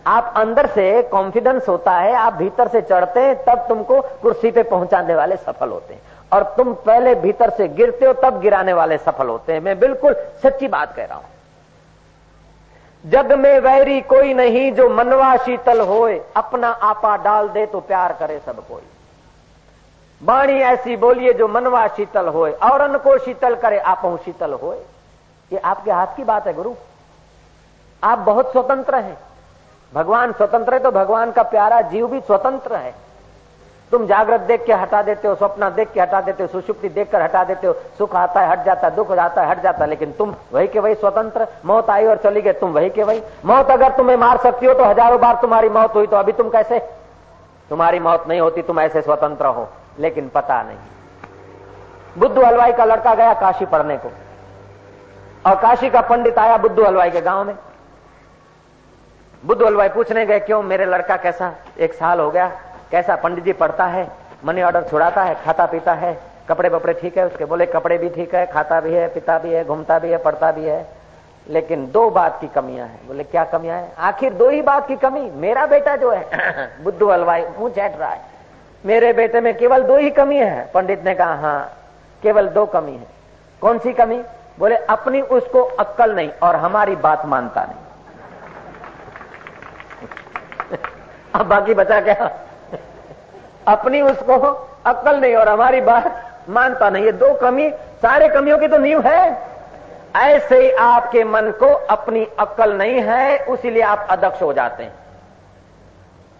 आप 0.07 0.35
अंदर 0.37 0.67
से 0.67 1.03
कॉन्फिडेंस 1.03 1.69
होता 1.69 1.93
है, 1.93 2.15
आप 2.15 2.33
भीतर 2.33 2.69
से 2.69 2.83
चढ़ते 2.83 3.21
हैं, 3.21 3.45
तब 3.45 3.59
तुमको 3.69 4.01
कुर्सी 4.01 4.51
पे 4.51 4.63
पहुँचाने 4.63 5.15
वाले 5.15 5.37
सफल 5.37 5.69
होते 5.69 5.95
हैं। 5.95 6.01
और 6.33 6.43
तुम 6.43 6.75
पहले 6.75 7.15
भीतर 7.15 7.51
से 7.51 7.69
गिरते 7.69 8.07
हो, 8.07 8.13
तब 8.13 8.41
गिराने 8.41 8.73
वाले 8.73 8.99
सफल 8.99 9.29
होते 9.29 9.53
हैं। 9.53 9.61
मैं 9.61 9.79
बिल्कुल 9.79 10.15
सच्ची 10.15 10.69
बात 10.69 10.97
कह 10.97 11.05
रहा 11.05 11.19
हूँ। 11.19 11.25
जग 13.07 13.33
में 13.33 13.61
वैरी 13.61 14.01
कोई 14.01 14.35
नहीं 14.35 14.73
जो 14.73 14.89
मनवा 14.89 15.37
शीतल 15.37 15.81
होए। 15.81 16.21
अपना 16.37 16.69
आपा 16.69 17.17
डाल 17.17 17.49
दे 17.49 17.67
तो 17.67 17.81
प्यार 17.81 18.13
करे 18.13 18.41
सब 18.47 18.69
कोई। 18.69 18.83
बाणी 20.23 20.53
ऐसी 20.53 20.97
बोलिए 20.97 21.33
जो 21.33 21.49
मनवा 21.49 21.89
शीतल 21.89 22.29
होए। 22.29 22.53
और 22.53 22.99
को 22.99 23.19
शीतल 23.19 23.55
करे, 23.55 23.79
आप 23.79 24.19
शीतल 24.25 24.53
होए। 24.53 24.77
ये 25.53 25.59
आपके 25.59 25.91
हाथ 25.91 26.07
की 26.07 26.25
बात 26.25 26.47
है, 26.47 26.53
गुरु। 26.55 26.75
आप 28.05 28.19
बहुत 28.19 28.53
स्वतंत्र 28.53 28.95
हैं। 28.95 29.19
भगवान 29.93 30.33
स्वतंत्र 30.33 30.75
है 30.75 30.81
तो 30.81 30.91
भगवान 30.91 31.33
का 31.33 31.43
प्यारा 31.45 31.81
जीव 31.83 32.07
भी 32.07 32.21
स्वतंत्र 32.21 32.77
है। 32.77 32.95
तुम 33.93 34.07
जागृत 34.07 34.41
देख 34.41 34.65
के 34.65 34.73
हटा 34.73 35.01
देते 35.03 35.29
हो, 35.29 35.35
स्वप्न 35.35 35.69
देख 35.71 35.91
के 35.93 36.01
हटा 36.01 36.21
देते 36.21 36.43
हो, 36.43 36.49
सुषुप्ति 36.51 36.89
देख 36.89 37.11
कर 37.11 37.23
हटा 37.23 37.43
देते 37.45 37.67
हो, 37.67 37.73
सुख 37.99 38.15
आता 38.17 38.41
है, 38.41 38.51
हट 38.51 38.65
जाता 38.65 38.87
है, 38.87 38.95
दुख 38.95 39.11
आता 39.13 39.43
है, 39.43 39.49
हट 39.51 39.63
जाता 39.63 39.85
है, 39.85 39.89
लेकिन 39.91 40.13
तुम 40.13 40.35
वही 40.53 40.69
के 40.69 40.79
वही 40.79 40.95
स्वतंत्र। 40.95 41.47
मौत 41.65 41.91
आई 41.91 42.07
और 42.07 42.17
चली 42.19 42.43
गई, 42.43 42.53
तुम 42.55 42.73
वही 42.73 42.91
के 42.91 43.03
वही। 43.03 43.23
मौत 43.45 43.71
अगर 43.71 43.91
तुम्हें 43.93 44.17
मार 44.17 44.39
सकती 44.39 44.67
हो 44.67 44.75
तो 44.75 44.85
हज़ारों 44.85 45.21
बार 45.21 45.35
तुम्हारी 45.35 45.69
मौत 45.69 45.95
हुई 45.95 46.07
तो 46.07 46.17
अभी 46.17 46.33
तुम 46.33 46.49
कैसे? 46.51 46.79
तुम्हारी 47.71 47.99
मौत 48.01 48.25
नहीं 48.29 48.41
होती, 48.41 48.63
तुम 48.63 48.81
ऐसे 48.81 49.03
स्वतंत्र 49.03 49.47
हो, 49.49 49.69
लेकिन 49.99 50.29
पता 50.29 50.63
नहीं। 50.63 50.79
बुद्धू 52.17 52.43
हलवाई 52.43 52.73
का 52.73 52.85
लड़का 52.85 53.15
गया 53.15 53.35
काशी 53.35 53.67
पढ़ने 53.67 53.97
को। 53.97 54.11
और 55.47 55.57
काशी 55.57 55.91
का 55.91 56.01
पंडित 56.03 56.39
आया 56.39 56.57
बुद्धू 56.59 56.85
हलवाई 56.85 57.11
के 57.11 57.21
गाँव 57.21 57.45
में। 57.45 57.55
बुद्धू 59.45 59.67
हलवाई 59.67 59.89
पूछने 59.89 60.27
गए, 60.27 60.41
क्यों 60.41 60.63
मेरे 60.63 60.85
लड़का 60.85 61.17
कैसा? 61.17 61.55
एक 61.79 61.95
साल 61.95 62.21
हो 62.21 62.31
गया। 62.31 62.47
कैसा 62.91 63.17
पंडित 63.17 63.45
जी 63.45 63.53
पढ़ता 63.53 63.87
है? 63.87 64.09
मनी 64.45 64.63
ऑर्डर 64.63 64.83
छुड़ाता 64.83 65.23
है, 65.23 65.35
खाता 65.45 65.67
पीता 65.67 65.93
है? 65.93 66.19
कपड़े 66.49 66.69
बपड़े 66.69 66.93
ठीक 66.93 67.19
है? 67.19 67.27
उसके 67.27 67.45
बोले, 67.45 67.67
कपड़े 67.67 67.99
भी 67.99 68.09
ठीक 68.09 68.35
है, 68.35 68.47
खाता 68.47 68.81
भी 68.81 68.95
है, 68.95 69.09
पिता 69.09 69.39
भी 69.39 69.53
है, 69.53 69.65
घूमता 69.65 69.99
भी 69.99 70.11
है, 70.11 70.19
पढ़ता 70.19 70.53
भी 70.53 70.65
है, 70.65 70.87
लेकिन 71.49 71.91
दो 71.91 72.11
बात 72.11 72.41
की 72.41 72.49
कमियाँ 72.49 72.87
हैं। 72.87 73.07
बोले, 73.07 73.25
क्या 73.25 73.45
कमियाँ 73.45 73.81
हैं? 73.81 73.93
आखिर 73.99 74.33
दो 74.33 74.49
ही 74.51 74.63
बात 74.63 74.89
की 74.89 74.97
कमी, 74.97 75.31
मेरा 75.31 75.67
बेटा 75.67 75.97
जो 75.97 76.11
है 76.11 76.29
बुद्धू 76.85 77.11
हलवाई 77.11 77.45
मुँह 77.59 77.73
चैट 77.73 77.99
रहा 77.99 78.11
है। 78.11 78.21
मेरे 78.87 79.13
बेटे 79.13 79.41
में 79.41 79.57
केवल 79.59 79.83
दो 79.83 79.97
ही 79.97 80.11
कमी 80.11 80.37
है। 80.37 80.71
पंडित 80.75 81.05
ने 81.05 81.15
कहा 81.15 81.35
हाँ 81.35 81.73
केवल 82.23 82.49
दो 82.49 82.67
कमी 82.67 82.93
है। 82.93 83.07
कौन 83.61 83.79
सी 83.79 83.93
कमी? 83.93 84.23
बोले, 84.59 84.77
अपनी 84.77 85.21
उसको 85.21 85.63
अक्कल 85.63 86.15
नहीं 86.15 86.31
और 86.43 86.57
हमारी 86.57 86.97
बात 86.97 87.27
मानता 87.27 87.65
नहीं। 87.65 87.82
अब 91.35 91.47
बाकी 91.47 91.75
बचा 91.75 92.01
क्या? 92.01 92.31
अपनी 93.69 94.01
उसको 94.03 94.39
अक्ल 94.87 95.17
नहीं, 95.17 95.35
और 95.37 95.49
हमारी 95.49 95.81
बात 95.81 96.47
मानता 96.49 96.91
नहीं 96.91 97.05
ये 97.05 97.13
दो 97.13 97.33
कमी, 97.35 97.69
सारे 98.03 98.29
कमियों 98.29 98.59
की 98.59 98.69
तो 98.69 98.79
नींव 98.79 99.01
है। 99.01 99.53
ऐसे 100.17 100.59
ही 100.59 100.71
आपके 100.71 101.25
मन 101.25 101.51
को 101.51 101.67
अपनी 101.67 102.27
अक्ल 102.39 102.73
नहीं 102.73 103.01
है, 103.03 103.39
उसीलिए 103.45 103.83
आप 103.83 104.07
अदक्ष 104.11 104.43
हो 104.43 104.53
जाते 104.53 104.83
हैं। 104.83 104.95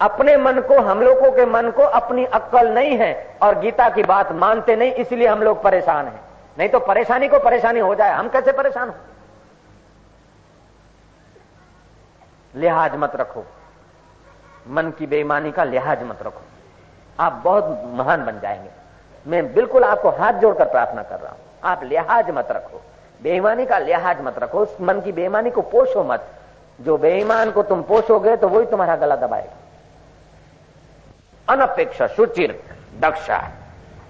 अपने 0.01 0.37
मन 0.37 0.61
को, 0.61 0.81
हम 0.81 1.03
लोगों 1.03 1.31
के 1.33 1.47
मन 1.47 1.71
को 1.71 1.83
अपनी 1.83 2.25
अक्ल 2.25 2.69
नहीं 2.69 2.97
है, 2.99 3.37
और 3.43 3.59
गीता 3.59 3.89
की 3.89 4.03
बात 4.03 4.33
मानते 4.33 4.77
नहीं, 4.77 4.93
इसलिए 4.93 5.29
हम 5.29 5.43
लोग 5.43 5.63
परेशान 5.63 6.07
हैं। 6.07 6.21
नहीं 6.59 6.69
तो 6.69 6.79
परेशानी 6.81 7.29
को 7.29 7.39
परेशानी 7.39 7.81
हो 7.81 7.95
जाए, 7.95 8.13
हम 8.13 8.29
कैसे 8.29 8.53
परेशान 8.53 8.89
हो? 8.89 8.95
लिहाज 12.55 12.97
मत 12.97 13.17
रखो। 13.17 13.45
मन 14.69 14.91
की 14.91 15.07
बेईमानी 15.07 15.53
का 15.53 15.65
लिहाज 15.65 16.03
मत 16.03 16.23
रखो। 16.23 16.41
आप 17.21 17.41
बहुत 17.45 17.83
महान 17.87 18.25
बन 18.27 18.41
जाएँगे। 18.41 18.71
मैं 19.27 19.55
बिल्कुल 19.55 19.85
आपको 19.85 20.11
हाथ 20.11 20.33
जोड़कर 20.33 20.65
प्रार्थना 20.65 21.03
कर 21.03 21.17
रहा 21.17 21.31
हूँ। 21.31 21.39
आप 21.65 21.85
लिहाज 21.85 22.31
मत 22.31 22.49
रखो। 22.51 22.81
बेईमानी 23.23 23.67
का 23.67 23.79
लिहाज 23.79 24.21
मत 24.21 24.39
रखो। 24.39 24.59
उस 24.59 24.77
मन 24.81 25.01
की 25.01 25.13
बेईमानी 25.13 25.51
को 25.51 25.63
पोषो 25.63 26.05
मत। 26.05 26.27
जो 26.81 26.97
बेईमान 26.97 27.51
को 27.51 27.63
तुम 27.63 27.83
पोषोगे 27.83 28.37
तो 28.37 28.49
वही 28.49 28.67
तुम्हारा 28.67 28.97
गला 28.97 29.17
दबाएगा। 29.17 29.57
अनपेक्षा 31.49 32.07
सुचिर 32.07 32.63
दक्षा, 33.01 33.51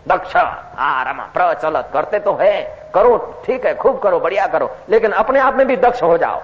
दक्ष 0.08 0.36
हा 0.36 1.02
रमा 1.02 1.24
प्रचलत 1.24 1.90
करते 1.92 2.18
तो 2.18 2.34
है। 2.34 2.90
करो, 2.94 3.42
ठीक 3.46 3.66
है, 3.66 3.74
खूब 3.74 3.98
करो, 3.98 4.20
बढ़िया 4.20 4.46
करो। 4.46 4.76
लेकिन 4.88 5.12
अपने 5.12 5.40
आप 5.40 5.54
में 5.54 5.66
भी 5.66 5.76
दक्ष 5.76 6.02
हो 6.02 6.18
जाओ। 6.18 6.42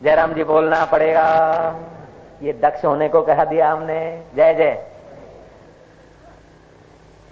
जयराम 0.00 0.32
जी 0.34 0.44
बोलना 0.44 0.84
पड़ेगा। 0.84 1.26
ये 2.42 2.52
दक्ष 2.52 2.84
होने 2.84 3.08
को 3.08 3.22
कहा 3.22 3.44
दिया 3.44 3.70
हमने। 3.72 4.00
जय 4.36 4.54
जय। 4.54 4.78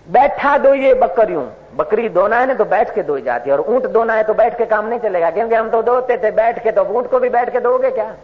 बैठा 0.07 0.57
दो 0.59 0.75
ये 0.75 0.95
बकरियों। 0.95 1.45
बकरी 1.77 2.09
दोना 2.09 2.39
है 2.39 2.47
ना 2.47 2.55
तो 2.55 2.65
बैठ 2.65 2.95
के 2.95 3.03
दो 3.03 3.19
जाती 3.21 3.51
है। 3.51 3.57
और 3.57 3.65
ऊँट 3.69 3.87
दोना 3.87 4.15
है 4.15 4.25
तो 4.25 4.35
बैठ 4.35 4.57
के 4.59 4.65
काम 4.67 4.87
नहीं 4.87 5.01
चलेगा। 5.01 5.31
क्योंकि 5.31 5.55
हम 5.55 5.71
तो 5.71 5.83
दोते 5.83 6.17
थे। 6.19 6.31
बैठ 6.31 6.63
के 6.65 6.73
तो 6.73 6.85
ऊँट 6.85 7.11
को 7.11 7.19
भी 7.19 7.29
बैठ 7.29 7.53
के 7.53 7.61
दोगे 7.61 7.91
क्या? 7.91 8.15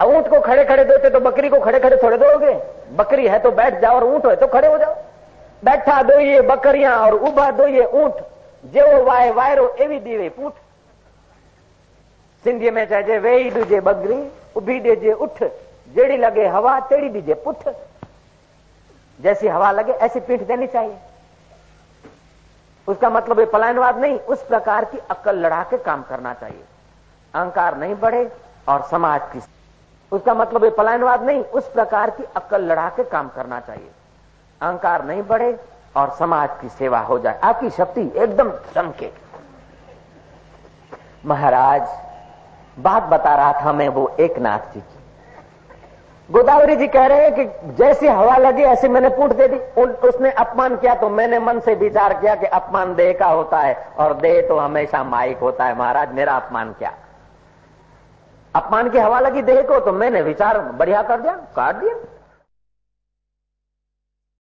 अब 0.00 0.08
ऊँट 0.08 0.28
को 0.28 0.40
खड़े 0.40 0.64
खड़े 0.64 0.84
दोते 0.84 1.10
तो 1.10 1.20
बकरी 1.20 1.48
को 1.48 1.60
खड़े 1.60 1.80
खड़े 1.80 1.96
थोड़े 1.96 2.16
दोगे। 2.16 2.54
बकरी 2.96 3.26
है 3.28 3.38
तो 3.38 3.50
बैठ 3.50 3.80
जाओ 3.80 3.96
और 3.96 4.04
ऊँट 4.04 4.26
है 4.26 4.36
तो 4.36 4.46
खड़े 4.46 4.68
हो 4.68 4.78
जाओ। 4.78 4.94
बैठा 5.62 6.02
दो 6.02 6.18
ये 6.20 6.40
बकरियाँ 6.40 6.96
और 6.98 7.14
उभा 7.14 7.50
दो 7.50 7.66
ये 7.66 7.84
ऊँट। 7.84 8.24
जेવો 8.64 9.02
वाय 9.04 9.30
वायरो, 9.30 9.68
एवी 9.80 9.98
दीवे, 9.98 10.28
पूठ। 10.28 10.52
सिंधी 12.44 12.70
में 12.70 12.84
चाहे 12.88 13.18
वे 13.18 13.50
दूजे 13.50 13.80
बकरी 13.80 14.30
उभी 14.56 14.78
देजे 14.80 15.12
उठ। 15.12 15.42
जेड़ी 15.94 16.16
लगे 16.16 16.46
हवा, 16.46 16.78
तेड़ी 16.80 17.08
दीजिए 17.08 17.34
पुठ। 17.34 17.68
जैसी 19.20 19.48
हवा 19.48 19.70
लगे 19.70 19.92
ऐसी 19.92 20.20
पीठ 20.20 20.42
देनी 20.42 20.66
चाहिए। 20.66 20.96
उसका 22.88 23.10
मतलब 23.10 23.44
पलायनवाद 23.50 23.98
नहीं, 23.98 24.18
उस 24.18 24.42
प्रकार 24.46 24.84
की 24.84 24.98
अक्ल 25.10 25.34
लड़ा 25.36 25.62
के 25.62 25.78
काम 25.78 26.02
करना 26.02 26.34
चाहिए। 26.34 26.64
अहंकार 27.34 27.76
नहीं 27.76 27.94
बढ़े, 27.94 28.30
और 28.68 28.82
समाज 28.82 29.20
की 29.32 29.40
उसका 30.12 30.34
मतलब 30.34 30.74
पलायनवाद 30.76 31.22
नहीं, 31.22 31.42
उस 31.42 31.68
प्रकार 31.68 32.10
की 32.10 32.24
अक्ल 32.36 32.60
लड़ा 32.62 32.88
के 32.88 33.04
काम 33.04 33.28
करना 33.28 33.60
चाहिए। 33.60 33.90
अहंकार 34.60 35.04
नहीं 35.04 35.22
बढ़े, 35.22 35.58
और 35.96 36.10
समाज 36.10 36.50
की 36.60 36.68
सेवा 36.68 37.00
हो 37.00 37.18
जाए। 37.18 37.40
आपकी 37.40 37.70
शक्ति 37.70 38.00
एकदम 38.16 38.50
चमके 38.74 39.10
महाराज 41.26 42.07
बात 42.78 43.02
बता 43.04 43.34
रहा 43.34 43.52
था 43.62 43.72
मैं 43.72 43.88
वो 43.88 44.10
एक 44.20 44.38
नाथ 44.38 44.72
जी 44.74 44.80
की। 44.80 44.96
गोदावरी 46.30 46.76
जी 46.76 46.86
कह 46.86 47.06
रहे 47.06 47.22
हैं 47.22 47.34
कि 47.34 47.74
जैसी 47.74 48.06
हवा 48.06 48.36
लगी, 48.36 48.62
ऐसी 48.62 48.88
मैंने 48.88 49.08
पूट 49.08 49.32
दे 49.32 49.46
दी। 49.48 49.58
उसने 50.08 50.30
अपमान 50.32 50.76
किया 50.76 50.94
तो 50.94 51.08
मैंने 51.10 51.38
मन 51.38 51.60
से 51.60 51.74
विचार 51.74 52.14
किया 52.14 52.34
कि 52.34 52.46
अपमान 52.46 52.94
देह 52.94 53.12
का 53.18 53.26
होता 53.28 53.58
है 53.58 53.74
और 53.98 54.14
देह 54.14 54.40
तो 54.48 54.58
हमेशा 54.58 55.02
माइक 55.04 55.38
होता 55.38 55.64
है। 55.64 55.78
महाराज, 55.78 56.12
मेरा 56.12 56.36
अपमान 56.36 56.72
क्या? 56.72 56.92
अपमान 58.54 58.90
की 58.90 58.98
हवा 58.98 59.20
लगी 59.20 59.42
देह 59.42 59.62
को 59.62 59.80
तो 59.80 59.92
मैंने 59.92 60.22
विचार 60.22 60.58
बढ़िया 60.58 61.02
कर 61.02 61.20
दिया, 61.20 61.32
काट 61.56 61.76
दिया। 61.76 61.94